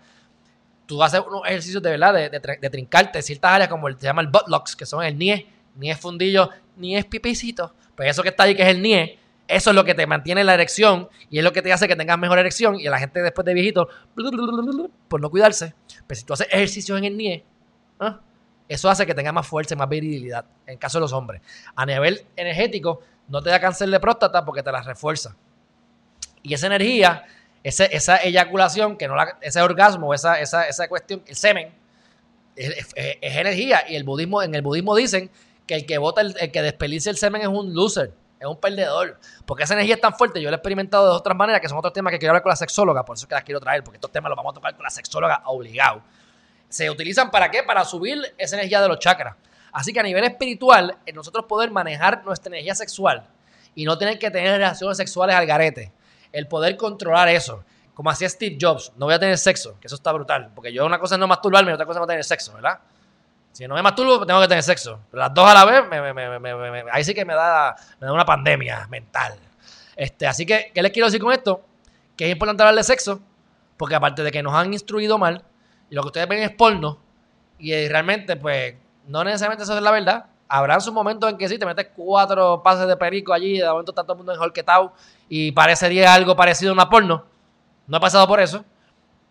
[0.86, 4.28] tú haces unos ejercicios de verdad, de, trincarte ciertas áreas como el, se llama el
[4.28, 7.74] buttocks, que son el nie, ni es fundillo, ni es pipicito.
[7.96, 9.18] Pues eso que está ahí, que es el nie,
[9.48, 11.96] eso es lo que te mantiene la erección y es lo que te hace que
[11.96, 12.80] tengas mejor erección.
[12.80, 13.88] Y la gente después de viejito,
[15.08, 15.76] por no cuidarse,
[16.08, 17.44] pues si tú haces ejercicios en el NIE,
[18.00, 18.20] ¿ah?
[18.68, 21.42] eso hace que tengas más fuerza y más virilidad, en caso de los hombres.
[21.76, 25.36] A nivel energético, no te da cáncer de próstata porque te la refuerza.
[26.42, 27.24] Y esa energía,
[27.64, 31.72] esa eyaculación, que no ese orgasmo, esa, esa, cuestión, el semen,
[32.56, 33.84] es, energía.
[33.88, 35.30] Y el budismo, en el budismo dicen
[35.68, 38.12] que el que vota, el, el que despelice el semen es un loser
[38.50, 39.20] es un perdedor.
[39.46, 41.78] Porque esa energía es tan fuerte, yo lo he experimentado de otras maneras, que son
[41.78, 43.84] otros temas que quiero hablar con la sexóloga, por eso es que las quiero traer,
[43.84, 46.02] porque estos temas los vamos a tocar con la sexóloga obligado.
[46.70, 47.64] ¿Se utilizan para qué?
[47.64, 49.36] Para subir esa energía de los chakras.
[49.72, 53.28] Así que a nivel espiritual, nosotros poder manejar nuestra energía sexual
[53.76, 55.92] y no tener que tener relaciones sexuales al garete,
[56.32, 59.96] el poder controlar eso, como hacía Steve Jobs, no voy a tener sexo, que eso
[59.96, 62.24] está brutal, porque yo una cosa es no masturbarme y otra cosa es no tener
[62.24, 62.80] sexo, ¿verdad?
[63.56, 65.00] Si no me masturbo, tengo que tener sexo.
[65.14, 65.86] Las dos a la vez,
[66.92, 69.40] ahí sí que me da, me da una pandemia mental.
[69.96, 71.62] Este, así que, ¿qué les quiero decir con esto?
[72.18, 73.22] Que es importante hablar de sexo,
[73.78, 75.42] porque aparte de que nos han instruido mal,
[75.90, 77.00] y lo que ustedes ven es porno,
[77.58, 78.76] y realmente, pues,
[79.08, 80.26] no necesariamente eso es la verdad.
[80.50, 83.94] Habrá su momentos en que sí, te metes cuatro pases de perico allí, de momento
[83.94, 84.92] está todo el mundo enjolquetado,
[85.30, 87.24] y parecería algo parecido a una porno.
[87.88, 88.66] No he pasado por eso.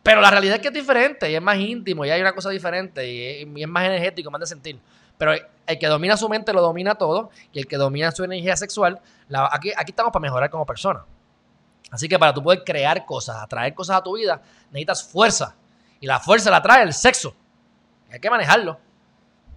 [0.04, 2.50] Pero la realidad es que es diferente y es más íntimo y hay una cosa
[2.50, 4.78] diferente y es, más energético, más de sentir.
[5.16, 5.32] Pero
[5.66, 9.00] el que domina su mente lo domina todo y el que domina su energía sexual,
[9.50, 11.06] aquí, estamos para mejorar como persona.
[11.90, 15.56] Así que para tú poder crear cosas, atraer cosas a tu vida, necesitas fuerza.
[16.00, 17.34] Y la fuerza la trae el sexo.
[18.12, 18.78] hay que manejarlo.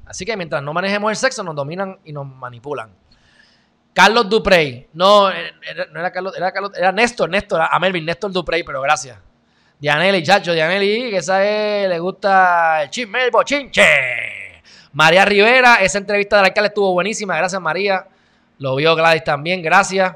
[0.05, 2.89] Así que mientras no manejemos el sexo, nos dominan y nos manipulan.
[3.93, 4.87] Carlos Duprey.
[4.93, 9.17] No, no era Carlos, era Carlos, era Néstor, Néstor, a Melvin, Néstor Duprey, pero gracias.
[9.79, 13.83] Dianelli, chacho, Dianelli, que es, le gusta el chisme, el bochinche.
[14.93, 18.07] María Rivera, esa entrevista del alcalde estuvo buenísima, gracias María.
[18.57, 20.15] Lo vio Gladys también, gracias.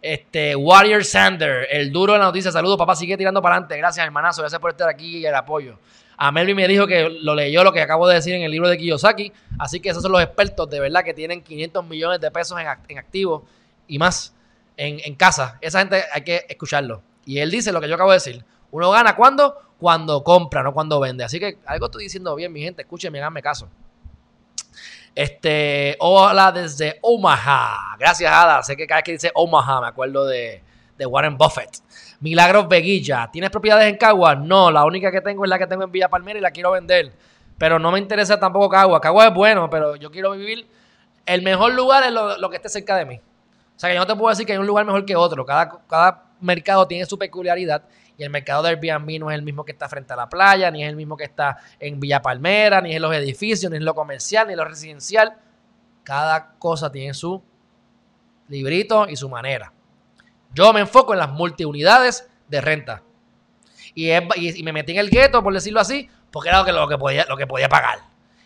[0.00, 2.52] Este, Warrior Sander, el duro de la noticia.
[2.52, 3.76] Saludos, papá, sigue tirando para adelante.
[3.76, 4.42] Gracias, hermanazo.
[4.42, 5.78] Gracias por estar aquí y el apoyo.
[6.16, 8.68] A Melvin me dijo que lo leyó lo que acabo de decir en el libro
[8.68, 9.32] de Kiyosaki.
[9.58, 12.68] Así que esos son los expertos de verdad que tienen 500 millones de pesos en,
[12.86, 13.42] en activos
[13.88, 14.34] y más
[14.76, 15.58] en, en casa.
[15.60, 17.02] Esa gente hay que escucharlo.
[17.24, 18.44] Y él dice lo que yo acabo de decir.
[18.74, 19.56] Uno gana cuando?
[19.78, 21.22] Cuando compra, no cuando vende.
[21.22, 22.82] Así que algo estoy diciendo bien, mi gente.
[22.82, 23.68] Escúchenme, háganme caso.
[25.14, 27.94] Este, hola desde Omaha.
[27.96, 28.64] Gracias, Ada.
[28.64, 30.60] Sé que cada vez que dice Omaha me acuerdo de,
[31.06, 31.70] Warren Buffett.
[32.18, 33.30] Milagros Veguilla.
[33.30, 34.34] ¿Tienes propiedades en Cagua?
[34.34, 36.72] No, la única que tengo es la que tengo en Villa Palmera y la quiero
[36.72, 37.12] vender.
[37.56, 39.00] Pero no me interesa tampoco Cagua.
[39.00, 40.66] Cagua es bueno, pero yo quiero vivir.
[41.26, 43.20] El mejor lugar es lo, que esté cerca de mí.
[43.76, 45.46] O sea que yo no te puedo decir que hay un lugar mejor que otro.
[45.46, 47.84] Cada, cada mercado tiene su peculiaridad
[48.16, 50.70] y el mercado de Airbnb no es el mismo que está frente a la playa,
[50.70, 53.76] ni es el mismo que está en Villa Palmera, ni es en los edificios, ni
[53.76, 55.36] en lo comercial, ni en lo residencial.
[56.04, 57.42] Cada cosa tiene su
[58.48, 59.72] librito y su manera.
[60.52, 63.02] Yo me enfoco en las multiunidades de renta.
[63.94, 64.10] Y,
[64.62, 67.46] me metí en el gueto, por decirlo así, porque era lo que, podía, lo que
[67.46, 67.98] podía pagar.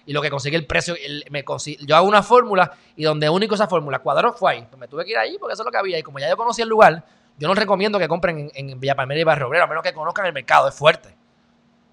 [0.06, 0.94] Y lo que conseguí el precio.
[1.30, 1.44] me
[1.80, 4.66] yo hago una fórmula y donde único esa fórmula cuadró fue ahí.
[4.70, 5.98] Pues me tuve que ir ahí porque eso es lo que había.
[5.98, 7.04] Y como ya yo conocía el lugar,
[7.38, 10.26] yo no recomiendo que compren en, Villa Palmera y Barrio Obrero, a menos que conozcan
[10.26, 11.14] el mercado, es fuerte.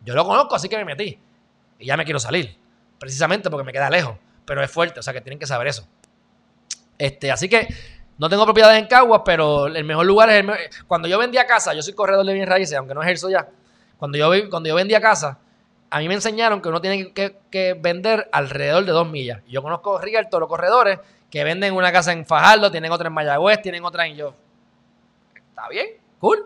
[0.04, 1.20] Yo lo conozco, así que me metí.
[1.80, 2.58] Y ya me quiero salir.
[3.00, 4.18] Precisamente porque me queda lejos.
[4.46, 5.88] Pero es fuerte, o sea que tienen que saber eso.
[6.98, 7.68] Este, así que
[8.18, 10.56] No tengo propiedades en Caguas, pero el mejor lugar es el me-
[10.88, 13.50] Cuando yo vendía casa, yo soy corredor de bienes raíces, aunque no ejerzo ya.
[13.98, 15.38] Cuando yo, cuando yo vendía casa,
[15.90, 19.42] a mí me enseñaron que uno tiene que, vender alrededor de dos millas.
[19.48, 23.62] Yo conozco todos los corredores que venden una casa en Fajardo, tienen otra en Mayagüez,
[23.62, 24.34] tienen otra en yo.
[25.70, 25.88] Bien,
[26.20, 26.46] cool.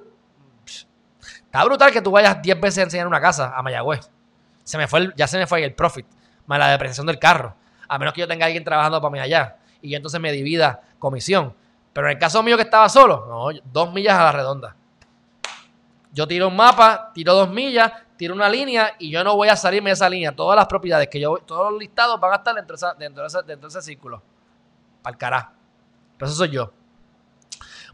[1.21, 4.09] Está brutal que tú vayas 10 veces a enseñar una casa a Mayagüez.
[4.63, 6.05] Se me fue el- ya se me fue el profit,
[6.45, 7.55] más la depreciación del carro.
[7.87, 10.81] A menos que yo tenga alguien trabajando para mí allá y yo entonces me divida
[10.99, 11.55] comisión.
[11.91, 14.75] Pero en el caso mío que estaba solo, no, dos millas a la redonda.
[16.11, 19.55] Yo tiro un mapa, tiro dos millas, tiro una línea y yo no voy a
[19.55, 20.35] salirme de esa línea.
[20.35, 23.27] Todas las propiedades que yo, todos los listados van a estar dentro de, dentro de
[23.27, 24.21] ese, dentro de ese círculo.
[25.17, 25.51] Carajo.
[26.17, 26.71] Pero eso soy yo.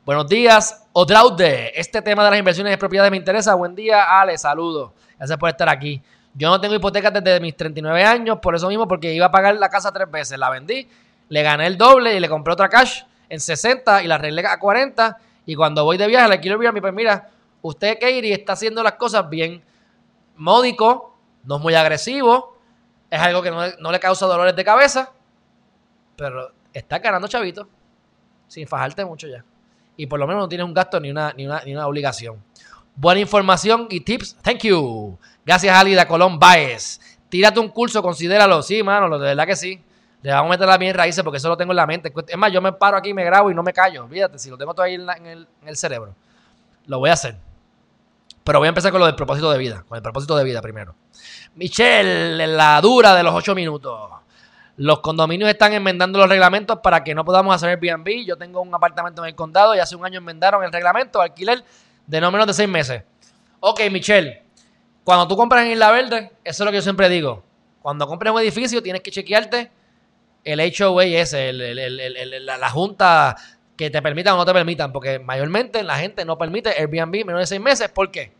[0.05, 1.71] Buenos días, Odraude.
[1.73, 3.55] Este tema de las inversiones y propiedades me interesa.
[3.55, 4.91] Buen día, Ale, saludos.
[5.17, 5.99] Gracias por estar aquí.
[6.35, 9.55] Yo no tengo hipotecas desde mis 39 años, por eso mismo, porque iba a pagar
[9.55, 10.37] la casa tres veces.
[10.37, 10.87] La vendí,
[11.27, 14.59] le gané el doble y le compré otra cash en 60 y la arreglé a
[14.59, 15.17] 40.
[15.47, 17.31] Y cuando voy de viaje, le quiero mi pues mira,
[17.63, 19.63] usted, Katie, está haciendo las cosas bien.
[20.35, 22.59] Módico, no es muy agresivo,
[23.09, 25.11] es algo que no, no le causa dolores de cabeza,
[26.15, 27.67] pero está ganando chavito
[28.47, 29.43] sin fajarte mucho ya.
[29.97, 32.43] Y por lo menos no tienes un gasto ni una, ni una, ni una obligación.
[32.95, 34.37] Buena información y tips.
[34.41, 35.17] Thank you.
[35.45, 36.99] Gracias, Alida Colón Baez.
[37.29, 38.61] Tírate un curso, considéralo.
[38.61, 39.81] Sí, mano, de verdad que sí.
[40.21, 42.11] Le vamos a meter la bien raíces porque eso lo tengo en la mente.
[42.27, 44.05] Es más, yo me paro aquí, me grabo y no me callo.
[44.05, 46.15] Olvídate, si lo tengo todo ahí en el cerebro.
[46.87, 47.37] Lo voy a hacer.
[48.45, 49.83] Pero voy a empezar con lo del propósito de vida.
[49.87, 50.95] Con el propósito de vida primero.
[51.55, 54.11] Michelle, la dura de los ocho minutos.
[54.77, 58.25] Los condominios están enmendando los reglamentos para que no podamos hacer Airbnb.
[58.25, 61.63] Yo tengo un apartamento en el condado y hace un año enmendaron el reglamento alquiler
[62.05, 63.03] de no menos de seis meses.
[63.61, 64.43] Ok, Michelle,
[65.03, 67.43] cuando tú compras en Isla Verde, eso es lo que yo siempre digo.
[67.81, 69.71] Cuando compras un edificio, tienes que chequearte
[70.43, 73.35] el HOA ese, el- el- el- la, la junta
[73.77, 77.39] que te permitan o no te permitan, porque mayormente la gente no permite Airbnb menos
[77.39, 77.89] de seis meses.
[77.89, 78.31] ¿Por qué?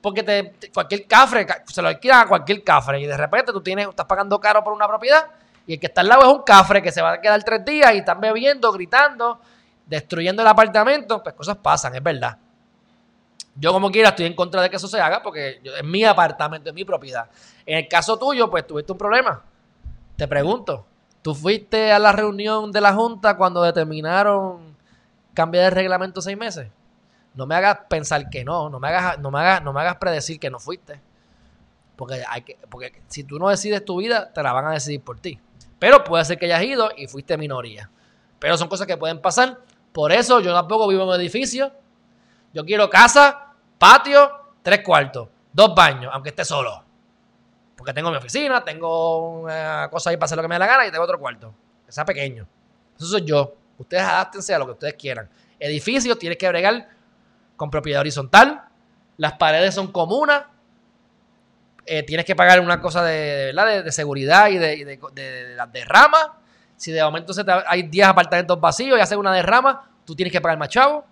[0.00, 3.60] Porque te, cualquier cafre, ca- se lo alquilan a cualquier cafre y de repente tú
[3.60, 5.26] tienes, estás pagando caro por una propiedad
[5.66, 7.64] y el que está al lado es un cafre que se va a quedar tres
[7.64, 9.40] días y están bebiendo, gritando,
[9.86, 11.22] destruyendo el apartamento.
[11.22, 12.38] Pues cosas pasan, es verdad.
[13.56, 16.68] Yo como quiera estoy en contra de que eso se haga porque es mi apartamento,
[16.70, 17.28] es mi propiedad.
[17.66, 19.42] En el caso tuyo, pues tuviste un problema.
[20.16, 20.86] Te pregunto,
[21.22, 24.76] ¿tú fuiste a la reunión de la Junta cuando determinaron
[25.34, 26.68] cambiar el reglamento seis meses?
[27.38, 29.94] No me hagas pensar que no, no me hagas, no me hagas, no me hagas
[29.98, 31.00] predecir que no fuiste.
[31.94, 35.00] Porque, hay que, porque si tú no decides tu vida, te la van a decidir
[35.04, 35.38] por ti.
[35.78, 37.88] Pero puede ser que hayas ido y fuiste minoría.
[38.40, 39.60] Pero son cosas que pueden pasar.
[39.92, 41.70] Por eso yo tampoco vivo en un edificio.
[42.52, 44.32] Yo quiero casa, patio,
[44.64, 46.82] tres cuartos, dos baños, aunque esté solo.
[47.76, 50.66] Porque tengo mi oficina, tengo una cosa ahí para hacer lo que me dé la
[50.66, 51.54] gana y tengo otro cuarto.
[51.86, 52.48] Que sea pequeño.
[52.96, 53.54] Eso soy yo.
[53.78, 55.30] Ustedes adáptense a lo que ustedes quieran.
[55.60, 56.97] Edificios tienes que bregar
[57.58, 58.62] con propiedad horizontal.
[59.18, 60.44] Las paredes son comunas.
[61.84, 65.70] Eh, tienes que pagar una cosa de, de, de, seguridad y de, y de- las
[65.70, 66.28] derramas.
[66.76, 67.32] Si de momento
[67.66, 71.04] hay 10 apartamentos vacíos y hacen una derrama, tú tienes que pagar más chavo.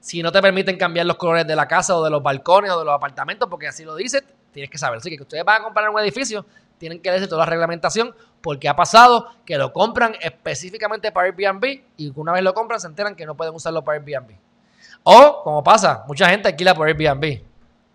[0.00, 2.80] Si no te permiten cambiar los colores de la casa o de los balcones o
[2.80, 4.22] de los apartamentos, porque así lo dice,
[4.52, 4.98] tienes que saber.
[4.98, 6.44] Así que que ustedes van a comprar un edificio,
[6.76, 11.82] tienen que leerse toda la reglamentación, porque ha pasado que lo compran específicamente para Airbnb
[11.96, 14.34] y una vez lo compran se enteran que no pueden usarlo para Airbnb.
[15.04, 17.42] O, como pasa, mucha gente alquila por Airbnb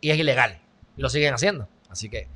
[0.01, 0.59] y es ilegal
[0.95, 1.67] y lo siguen haciendo.
[1.89, 2.27] Así que,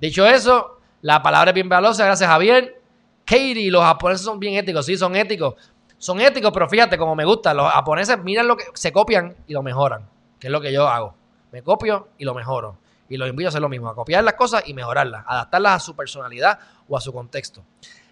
[0.00, 2.80] dicho eso, la palabra es bien valiosa, gracias Javier.
[3.24, 5.54] Katie, los japoneses son bien éticos, sí, son éticos.
[5.96, 9.52] Son éticos, pero fíjate, como me gusta, los japoneses miran lo que se copian y
[9.52, 10.08] lo mejoran,
[10.40, 11.14] que es lo que yo hago.
[11.52, 12.76] Me copio y lo mejoro.
[13.08, 15.78] Y los invito a hacer lo mismo, a copiar las cosas y mejorarlas, adaptarlas a
[15.78, 16.58] su personalidad
[16.88, 17.62] o a su contexto.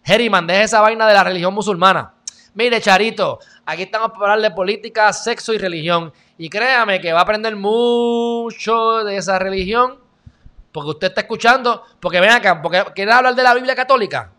[0.04, 2.14] Herriman, deja esa vaina de la religión musulmana.
[2.54, 6.12] Mire, Charito, aquí estamos para hablar de política, sexo y religión.
[6.36, 9.98] Y créame que va a aprender mucho de esa religión,
[10.72, 14.32] porque usted está escuchando, porque ven acá, porque quiere hablar de la Biblia católica.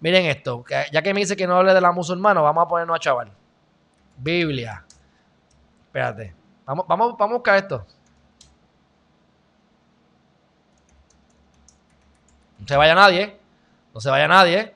[0.00, 2.96] Miren esto, ya que me dice que no hable de la musulmana, vamos a ponernos
[2.96, 3.30] a chaval.
[4.16, 4.84] Biblia.
[5.86, 6.34] Espérate.
[6.64, 7.86] Vamos, vamos, vamos a buscar esto.
[12.58, 13.38] No se vaya nadie.
[13.94, 14.74] No se vaya nadie.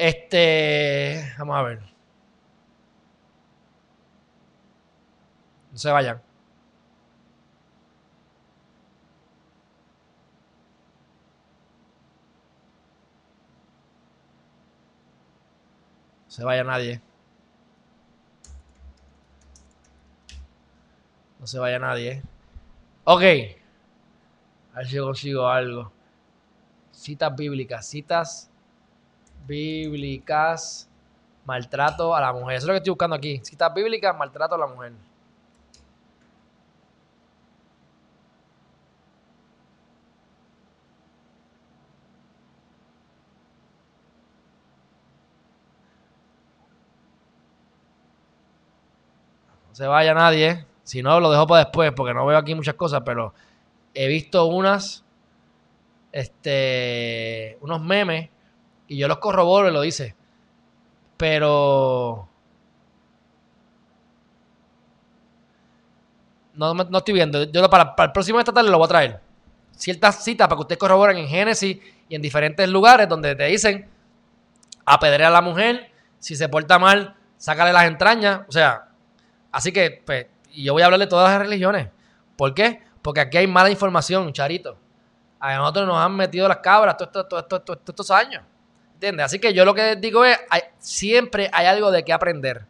[0.00, 1.34] Este.
[1.38, 1.80] Vamos a ver.
[5.72, 6.16] No se vayan.
[16.24, 17.02] No se vaya nadie.
[21.38, 22.22] No se vaya nadie.
[23.04, 23.22] Ok.
[24.72, 25.92] A ver si consigo algo.
[26.90, 27.86] Citas bíblicas.
[27.86, 28.49] Citas
[29.46, 30.88] bíblicas,
[31.44, 32.56] maltrato a la mujer.
[32.56, 33.40] Eso es lo que estoy buscando aquí.
[33.42, 34.92] Citas bíblicas, maltrato a la mujer.
[49.68, 50.66] No se vaya nadie.
[50.84, 53.32] Si no, lo dejo para después porque no veo aquí muchas cosas, pero
[53.94, 55.04] he visto unas,
[56.12, 58.30] este, unos memes
[58.90, 60.16] y yo los corroboro y lo dice.
[61.16, 62.28] Pero
[66.54, 67.44] no, no estoy viendo.
[67.44, 69.20] Yo para, para el próximo esta tarde lo voy a traer.
[69.70, 71.78] Ciertas citas para que ustedes corroboren en Génesis
[72.08, 73.88] y en diferentes lugares donde te dicen
[74.84, 78.40] apedrear a la mujer, si se porta mal, sácale las entrañas.
[78.48, 78.88] O sea,
[79.52, 81.90] así que, pues, yo voy a hablar de todas las religiones.
[82.36, 82.82] ¿Por qué?
[83.02, 84.76] Porque aquí hay mala información, Charito.
[85.38, 87.46] A nosotros nos han metido las cabras todos,
[87.86, 88.42] estos años.
[89.00, 89.24] ¿Entiendes?
[89.24, 90.38] Así que yo lo que digo es,
[90.78, 92.66] siempre hay algo de qué aprender.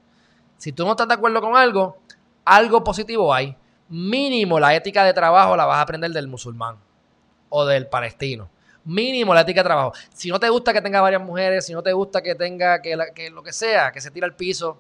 [0.59, 1.99] Si tú no estás de acuerdo con algo,
[2.45, 3.57] algo positivo hay.
[3.89, 6.77] Mínimo la ética de trabajo la vas a aprender del musulmán
[7.49, 8.49] o del palestino.
[8.85, 9.93] Mínimo la ética de trabajo.
[10.15, 12.97] Si no te gusta que tenga varias mujeres, si no te gusta que tenga que,
[13.13, 14.79] que lo que sea, que se tire al piso,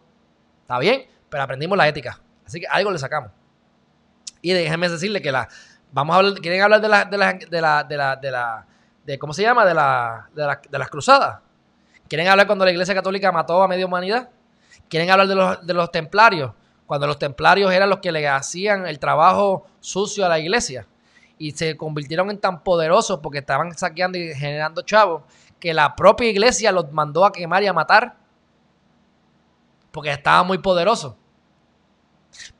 [0.62, 2.20] está bien, pero aprendimos la ética.
[2.46, 3.32] Así que algo le sacamos.
[4.40, 5.48] Y déjenme decirle que la.
[5.90, 6.40] Vamos a.
[6.40, 7.04] ¿Quieren hablar la.
[7.04, 7.32] de la.
[7.34, 7.82] de la.
[7.82, 8.16] de la.
[8.16, 8.66] de, la,
[9.18, 9.64] ¿Cómo se llama?
[9.64, 11.40] De, la, de, la, de las cruzadas.
[12.08, 14.30] ¿Quieren hablar cuando la iglesia católica mató a media humanidad?
[14.88, 16.52] ¿Quieren hablar de los, de los templarios?
[16.86, 20.86] Cuando los templarios eran los que le hacían el trabajo sucio a la iglesia.
[21.38, 25.22] Y se convirtieron en tan poderosos porque estaban saqueando y generando chavos
[25.60, 28.16] que la propia iglesia los mandó a quemar y a matar.
[29.92, 31.14] Porque estaban muy poderosos.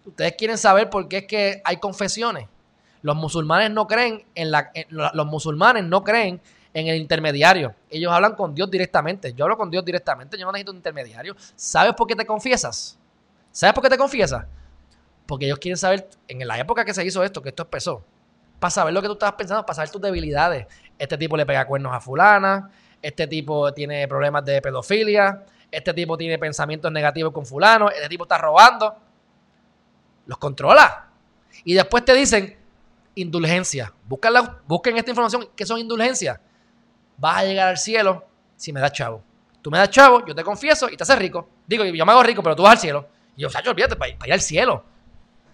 [0.05, 2.49] Ustedes quieren saber por qué es que hay confesiones.
[3.03, 6.41] Los musulmanes no creen en la, los musulmanes no creen
[6.73, 7.75] en el intermediario.
[7.89, 9.33] Ellos hablan con Dios directamente.
[9.33, 10.39] Yo hablo con Dios directamente.
[10.39, 11.35] Yo no necesito un intermediario.
[11.57, 12.99] ¿Sabes por qué te confiesas?
[13.51, 14.45] ¿Sabes por qué te confiesas?
[15.27, 18.05] Porque ellos quieren saber, en la época que se hizo esto, que esto empezó,
[18.59, 20.67] para saber lo que tú estabas pensando, para saber tus debilidades.
[20.99, 22.71] Este tipo le pega cuernos a fulana,
[23.01, 28.25] este tipo tiene problemas de pedofilia, este tipo tiene pensamientos negativos con fulano, este tipo
[28.25, 28.97] está robando
[30.31, 31.09] los controla.
[31.65, 32.57] Y después te dicen
[33.23, 33.93] indulgencia.
[34.67, 35.49] busquen esta información.
[35.55, 36.39] ¿Qué son indulgencias?
[37.17, 38.25] Vas a llegar al cielo
[38.57, 39.23] si me das chavo.
[39.63, 41.49] Tú me das chavo, yo te confieso y te haces rico.
[41.67, 43.09] Digo, yo me hago rico, pero tú vas al cielo.
[43.37, 44.85] Y yo, Sacho, olvídate, para, ir al cielo.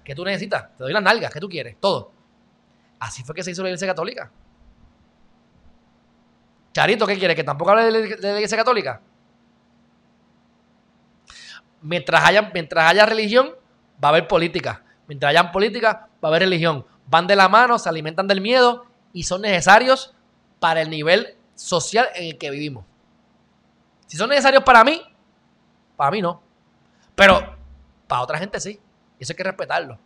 [0.05, 0.77] ¿Qué tú necesitas?
[0.77, 1.77] Te doy las nalgas, ¿qué tú quieres?
[1.81, 2.13] Todo.
[3.01, 4.31] Así fue que se hizo la iglesia católica.
[6.73, 7.35] Charito, ¿qué quiere?
[7.35, 9.01] ¿Que tampoco hable de la iglesia católica?
[11.83, 13.55] Mientras haya, mientras haya religión,
[14.03, 14.83] va a haber política.
[15.07, 16.85] Mientras hayan política, va a haber religión.
[17.07, 20.15] Van de la mano, se alimentan del miedo y son necesarios
[20.59, 22.85] para el nivel social en el que vivimos.
[24.07, 25.03] Si son necesarios para mí,
[25.97, 26.43] para mí no.
[27.15, 27.57] Pero
[28.07, 28.81] para otra gente sí.
[29.19, 29.99] Y eso hay que respetarlo.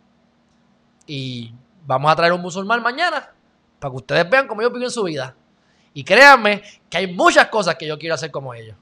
[1.05, 1.53] Y
[1.85, 3.31] vamos a traer un musulmán mañana
[3.79, 5.35] para que ustedes vean cómo ellos viven su vida.
[5.93, 8.77] Y créanme que hay muchas cosas que yo quiero hacer como ellos.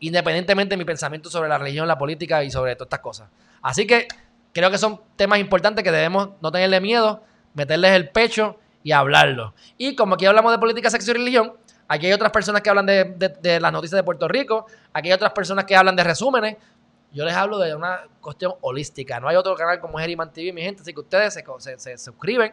[0.00, 3.28] Independientemente de mi pensamiento sobre la religión, la política y sobre todas estas cosas.
[3.62, 4.06] Así que
[4.52, 7.22] creo que son temas importantes que debemos no tenerle miedo,
[7.54, 9.54] meterles el pecho y hablarlo.
[9.76, 11.54] Y como aquí hablamos de política, sexo y religión,
[11.88, 15.32] aquí hay otras personas que hablan de, las noticias de Puerto Rico, aquí hay otras
[15.32, 16.56] personas que hablan de resúmenes.
[17.12, 19.18] Yo les hablo de una cuestión holística.
[19.18, 20.82] No hay otro canal como Geriman TV, mi gente.
[20.82, 22.52] Así que ustedes se, se suscriben,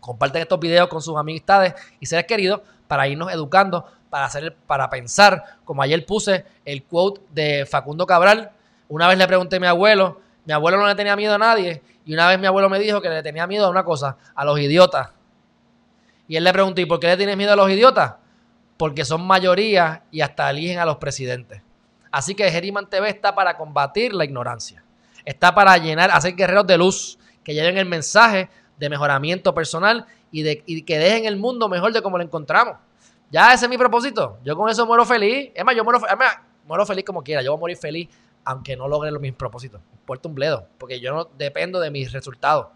[0.00, 4.88] comparten estos videos con sus amistades y seres queridos para irnos educando, para, hacer, para
[4.88, 5.58] pensar.
[5.64, 8.50] Como ayer puse el quote de Facundo Cabral,
[8.88, 11.82] una vez le pregunté a mi abuelo, mi abuelo no le tenía miedo a nadie,
[12.04, 14.44] y una vez mi abuelo me dijo que le tenía miedo a una cosa, a
[14.44, 15.10] los idiotas.
[16.28, 18.14] Y él le preguntó, ¿y por qué le tienes miedo a los idiotas?
[18.76, 21.62] Porque son mayoría y hasta eligen a los presidentes.
[22.12, 24.84] Así que Geriman TV está para combatir la ignorancia.
[25.24, 30.42] Está para llenar, hacer guerreros de luz que lleven el mensaje de mejoramiento personal y,
[30.42, 32.76] de, que dejen el mundo mejor de como lo encontramos.
[33.30, 34.38] Ya ese es mi propósito.
[34.44, 35.50] Yo con eso muero feliz.
[35.54, 36.00] Es más, yo muero,
[36.66, 37.42] muero feliz como quiera.
[37.42, 38.08] Yo voy a morir feliz
[38.46, 39.80] aunque no logre los mis propósitos.
[40.06, 42.68] Puerto un bledo, porque yo no dependo de mis resultados.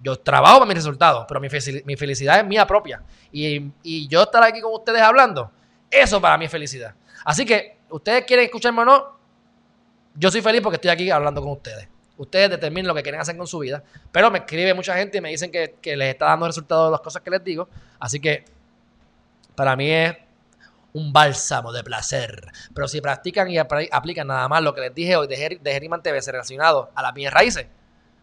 [0.00, 3.02] Yo trabajo para mis resultados, pero mi, felicidad es mía propia.
[3.32, 5.50] Y, yo estar aquí con ustedes hablando,
[5.90, 6.94] eso para mí es felicidad.
[7.24, 9.18] Así que, ustedes quieren escucharme o no,
[10.14, 11.88] yo soy feliz porque estoy aquí hablando con ustedes.
[12.18, 13.82] Ustedes determinen lo que quieren hacer con su vida.
[14.12, 16.90] Pero me escribe mucha gente y me dicen que, que les está dando resultados de
[16.92, 17.68] las cosas que les digo.
[17.98, 18.44] Así que,
[19.54, 20.16] para mí es
[20.92, 22.50] un bálsamo de placer.
[22.74, 26.02] Pero si practican y aplican nada más lo que les dije hoy de, de Geriman
[26.02, 27.66] TV relacionado a las bienes raíces,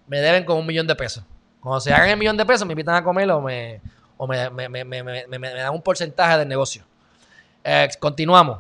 [0.07, 1.23] me deben con un millón de pesos.
[1.59, 3.81] Cuando se hagan el millón de pesos, me invitan a comer o me,
[4.17, 6.83] o me, dan un porcentaje del negocio.
[7.63, 8.59] Eh, continuamos.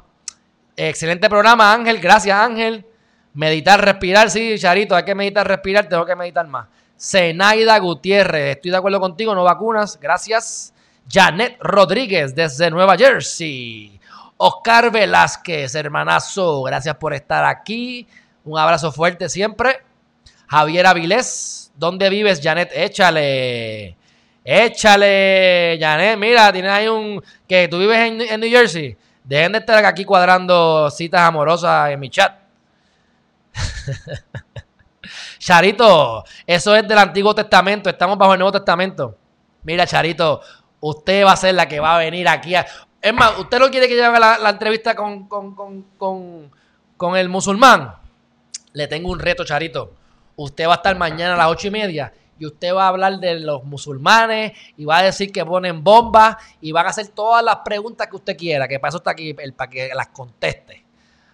[0.75, 1.99] Excelente programa, Ángel.
[1.99, 2.85] Gracias, Ángel.
[3.33, 4.29] Meditar, respirar.
[4.31, 5.87] Sí, Charito, hay que meditar, respirar.
[5.87, 6.67] Tengo que meditar más.
[6.99, 8.55] Zenaida Gutiérrez.
[8.55, 9.35] Estoy de acuerdo contigo.
[9.35, 9.99] No vacunas.
[9.99, 10.73] Gracias.
[11.09, 13.99] Janet Rodríguez desde Nueva Jersey.
[14.37, 16.63] Oscar Velázquez, hermanazo.
[16.63, 18.07] Gracias por estar aquí.
[18.43, 19.81] Un abrazo fuerte siempre.
[20.47, 21.71] Javier Avilés.
[21.75, 22.71] ¿Dónde vives, Janet?
[22.73, 23.97] Échale.
[24.43, 26.17] Échale, Janet.
[26.17, 27.23] Mira, tienes ahí un.
[27.47, 28.97] que tú vives en, en New Jersey.
[29.23, 32.39] Dejen de estar aquí cuadrando citas amorosas en mi chat.
[35.39, 37.89] Charito, eso es del Antiguo Testamento.
[37.89, 39.17] Estamos bajo el Nuevo Testamento.
[39.63, 40.41] Mira, Charito,
[40.87, 42.53] usted va a ser la que va a venir aquí.
[43.01, 47.95] Es más, ¿usted no quiere que yo haga la, entrevista con, con, el musulmán?
[48.73, 49.93] Le tengo un reto, Charito.
[50.35, 53.19] Usted va a estar mañana a las ocho y media y usted va a hablar
[53.19, 57.43] de los musulmanes y va a decir que ponen bombas y van a hacer todas
[57.43, 60.83] las preguntas que usted quiera, que para eso está aquí, para que las conteste.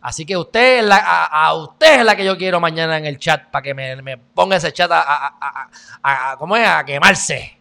[0.02, 3.64] Así que usted a, usted es la que yo quiero mañana en el chat, para
[3.64, 5.70] que me, ponga ese chat a,
[6.02, 6.68] a, ¿cómo es?
[6.68, 7.58] a quemarse,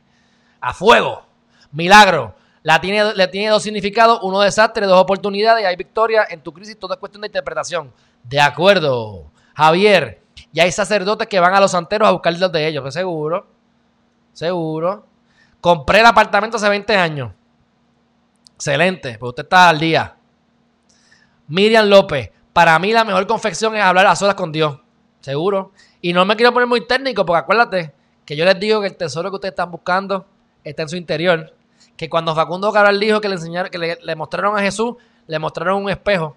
[0.60, 1.29] a fuego.
[1.72, 2.34] Milagro.
[2.62, 6.26] La tiene, le tiene dos significados, uno desastre, dos oportunidades hay victoria.
[6.28, 7.92] En tu crisis todo es cuestión de interpretación.
[8.22, 9.30] De acuerdo.
[9.54, 10.20] Javier,
[10.52, 13.46] y hay sacerdotes que van a los santeros a buscar los de ellos, pues seguro.
[14.32, 15.06] Seguro.
[15.60, 17.32] Compré el apartamento hace 20 años.
[18.54, 20.16] Excelente, pues usted está al día.
[21.48, 24.78] Miriam López, para mí la mejor confección es hablar a solas con Dios.
[25.20, 25.72] Seguro.
[26.00, 27.92] Y no me quiero poner muy técnico, porque acuérdate
[28.24, 30.26] que yo les digo que el tesoro que ustedes están buscando
[30.64, 31.54] está en su interior.
[32.00, 34.94] Que cuando Facundo Cabral dijo que le enseñaron, que le mostraron a Jesús,
[35.26, 36.34] le mostraron un espejo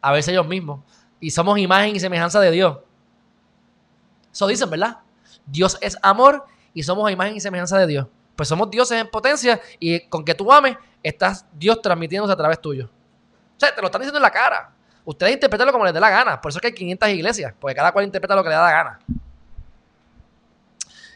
[0.00, 0.80] a verse ellos mismos.
[1.20, 2.78] Y somos imagen y semejanza de Dios.
[4.32, 4.98] Eso dicen, ¿verdad?
[5.46, 6.44] Dios es amor
[6.74, 8.08] y somos imagen y semejanza de Dios.
[8.34, 12.60] Pues somos dioses en potencia y con que tú ames, estás Dios transmitiéndose a través
[12.60, 12.86] tuyo.
[12.86, 14.72] O sea, te lo están diciendo en la cara.
[15.04, 16.40] Ustedes interpretenlo como les dé la gana.
[16.40, 18.62] Por eso es que hay 500 iglesias, porque cada cual interpreta lo que le da
[18.62, 18.98] la gana.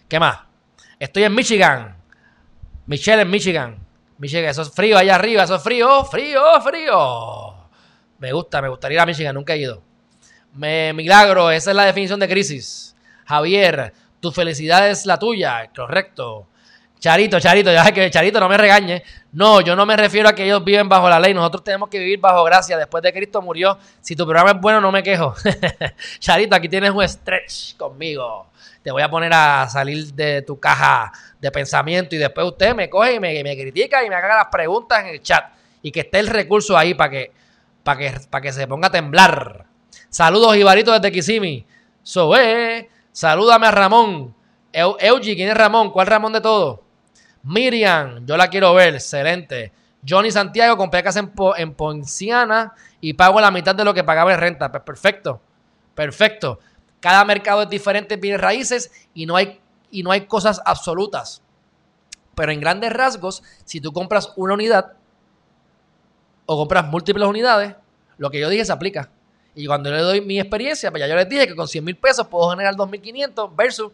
[0.08, 0.38] ¿Qué más?
[1.00, 1.99] Estoy en Michigan.
[2.90, 3.78] Michelle en Michigan.
[4.18, 7.54] Michigan, eso es frío allá arriba, eso es frío, frío, frío.
[8.18, 9.80] Me gusta, me gustaría ir a Michigan, nunca he ido.
[10.54, 12.96] Me, milagro, esa es la definición de crisis.
[13.26, 16.48] Javier, tu felicidad es la tuya, correcto.
[17.00, 19.02] Charito, Charito, ya que Charito no me regañe.
[19.32, 21.32] No, yo no me refiero a que ellos viven bajo la ley.
[21.32, 22.76] Nosotros tenemos que vivir bajo gracia.
[22.76, 23.78] Después de Cristo murió.
[24.02, 25.34] Si tu programa es bueno, no me quejo.
[26.18, 28.48] Charito, aquí tienes un stretch conmigo.
[28.82, 32.90] Te voy a poner a salir de tu caja de pensamiento y después usted me
[32.90, 35.44] coge y me, critica y me haga las preguntas en el chat.
[35.80, 37.32] Y que esté el recurso ahí para que,
[37.82, 39.64] para que, que se ponga a temblar.
[40.10, 41.64] Saludos, Ibarito, desde Kisimi.
[42.02, 42.90] So, eh.
[43.10, 44.34] Salúdame a Ramón.
[44.72, 45.90] Eugi, ¿quién es Ramón?
[45.90, 46.89] ¿Cuál Ramón de todo?
[47.42, 49.72] Miriam, yo la quiero ver, excelente.
[50.06, 54.32] Johnny Santiago, compré casa en, en Ponciana y pago la mitad de lo que pagaba
[54.32, 54.70] en renta.
[54.70, 55.40] Pues perfecto,
[55.94, 56.58] perfecto.
[57.00, 59.60] Cada mercado es diferente en bienes raíces y no, hay,
[59.90, 61.42] y no hay cosas absolutas.
[62.34, 64.92] Pero en grandes rasgos, si tú compras una unidad
[66.46, 67.74] o compras múltiples unidades,
[68.18, 69.10] lo que yo dije se aplica.
[69.54, 71.96] Y cuando le doy mi experiencia, pues ya yo les dije que con 100 mil
[71.96, 73.92] pesos puedo generar 2.500 versus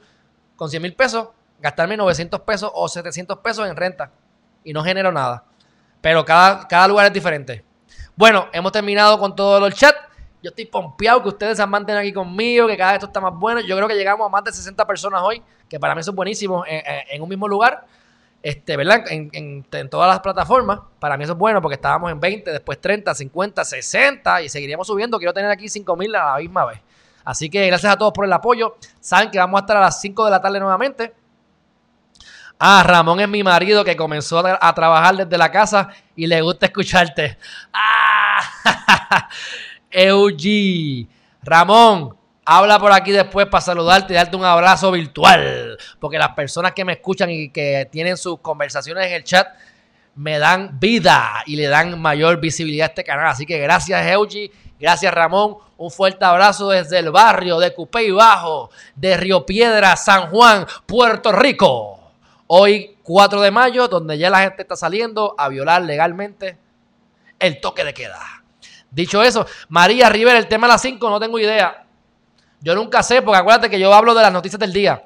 [0.57, 1.29] con 100 mil pesos
[1.61, 4.11] gastarme 900 pesos o 700 pesos en renta.
[4.65, 5.45] Y no genero nada.
[6.01, 7.65] Pero cada, cada lugar es diferente.
[8.17, 9.95] Bueno, hemos terminado con todo el chat.
[10.43, 13.21] Yo estoy pompeado que ustedes se han mantenido aquí conmigo, que cada vez esto está
[13.21, 13.61] más bueno.
[13.61, 16.17] Yo creo que llegamos a más de 60 personas hoy, que para mí eso es
[16.17, 17.87] buenísimo en un mismo lugar
[18.47, 19.05] este, ¿verdad?
[19.11, 20.79] En, todas las plataformas.
[21.01, 24.87] Para mí eso es bueno porque estábamos en 20, después 30, 50, 60 y seguiríamos
[24.87, 25.19] subiendo.
[25.19, 26.81] Quiero tener aquí 5000 a la misma vez.
[27.25, 28.77] Así que gracias a todos por el apoyo.
[29.01, 31.13] Saben que vamos a estar a las 5 de la tarde nuevamente.
[32.59, 36.67] Ah, Ramón es mi marido que comenzó a, trabajar desde la casa y le gusta
[36.67, 37.37] escucharte.
[37.73, 39.29] Ah,
[39.91, 41.09] Eugi.
[41.43, 45.77] Ramón, habla por aquí después para saludarte y darte un abrazo virtual.
[46.01, 49.49] Porque las personas que me escuchan y que tienen sus conversaciones en el chat
[50.15, 53.27] me dan vida y le dan mayor visibilidad a este canal.
[53.27, 54.51] Así que gracias, Eugi.
[54.81, 55.59] Gracias, Ramón.
[55.77, 61.33] Un fuerte abrazo desde el barrio de Cupey Bajo, de Río Piedra, San Juan, Puerto
[61.33, 61.96] Rico.
[62.49, 66.59] Hoy, 4 de mayo, donde ya la gente está saliendo a violar legalmente
[67.39, 68.21] el toque de queda.
[68.91, 71.85] Dicho eso, María Rivera, el tema de las 5, no tengo idea.
[72.61, 75.05] Yo nunca sé, porque acuérdate que yo hablo de las noticias del día.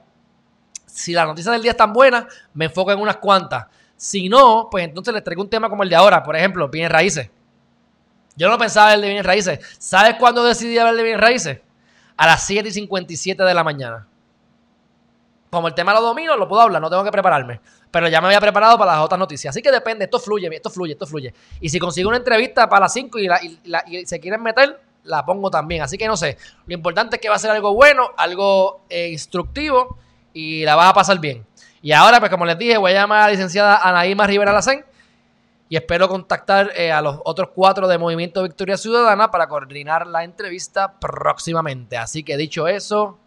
[0.87, 3.67] Si las noticias del día están buenas, me enfoco en unas cuantas.
[3.97, 6.23] Si no, pues entonces les traigo un tema como el de ahora.
[6.23, 7.31] Por ejemplo, bienes raíces.
[8.37, 9.61] Yo no pensaba el de bienes raíces.
[9.79, 11.61] ¿Sabes cuándo decidí hablar de bienes raíces?
[12.17, 14.07] A las 7 y 57 de la mañana.
[15.51, 17.61] Como el tema lo domino, lo puedo hablar, no tengo que prepararme.
[17.91, 19.51] Pero ya me había preparado para las otras noticias.
[19.53, 21.35] Así que depende, esto fluye, esto fluye, esto fluye.
[21.61, 23.29] Y si consigo una entrevista para las 5 y,
[23.89, 25.83] y, se quieren meter, la pongo también.
[25.83, 26.39] Así que no sé.
[26.67, 29.99] Lo importante es que va a ser algo bueno, algo eh, instructivo
[30.33, 31.45] y la vas a pasar bien.
[31.83, 34.85] Y ahora, pues como les dije, voy a llamar a la licenciada Anaíma Rivera Lacén
[35.71, 40.25] y espero contactar eh, a los otros cuatro de Movimiento Victoria Ciudadana para coordinar la
[40.25, 41.97] entrevista próximamente.
[41.97, 43.19] Así que dicho eso,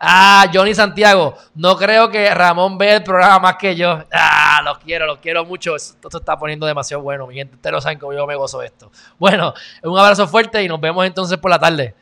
[0.00, 1.34] Ah, Johnny Santiago.
[1.54, 4.04] No creo que Ramón vea el programa más que yo.
[4.12, 5.74] Ah, los quiero, los quiero mucho.
[5.74, 7.26] Esto se está poniendo demasiado bueno.
[7.26, 8.90] Mi gente, ustedes lo saben cómo yo me gozo esto.
[9.18, 11.94] Bueno, un abrazo fuerte y nos vemos entonces por la tarde.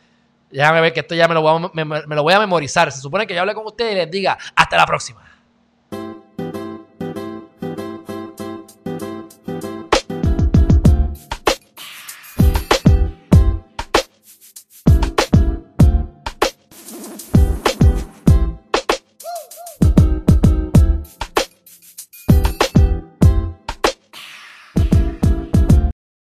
[0.51, 2.93] Déjame ver que esto ya me lo voy a, me lo voy a memorizar.
[2.93, 5.21] Se supone que yo hable con ustedes y les diga hasta la próxima.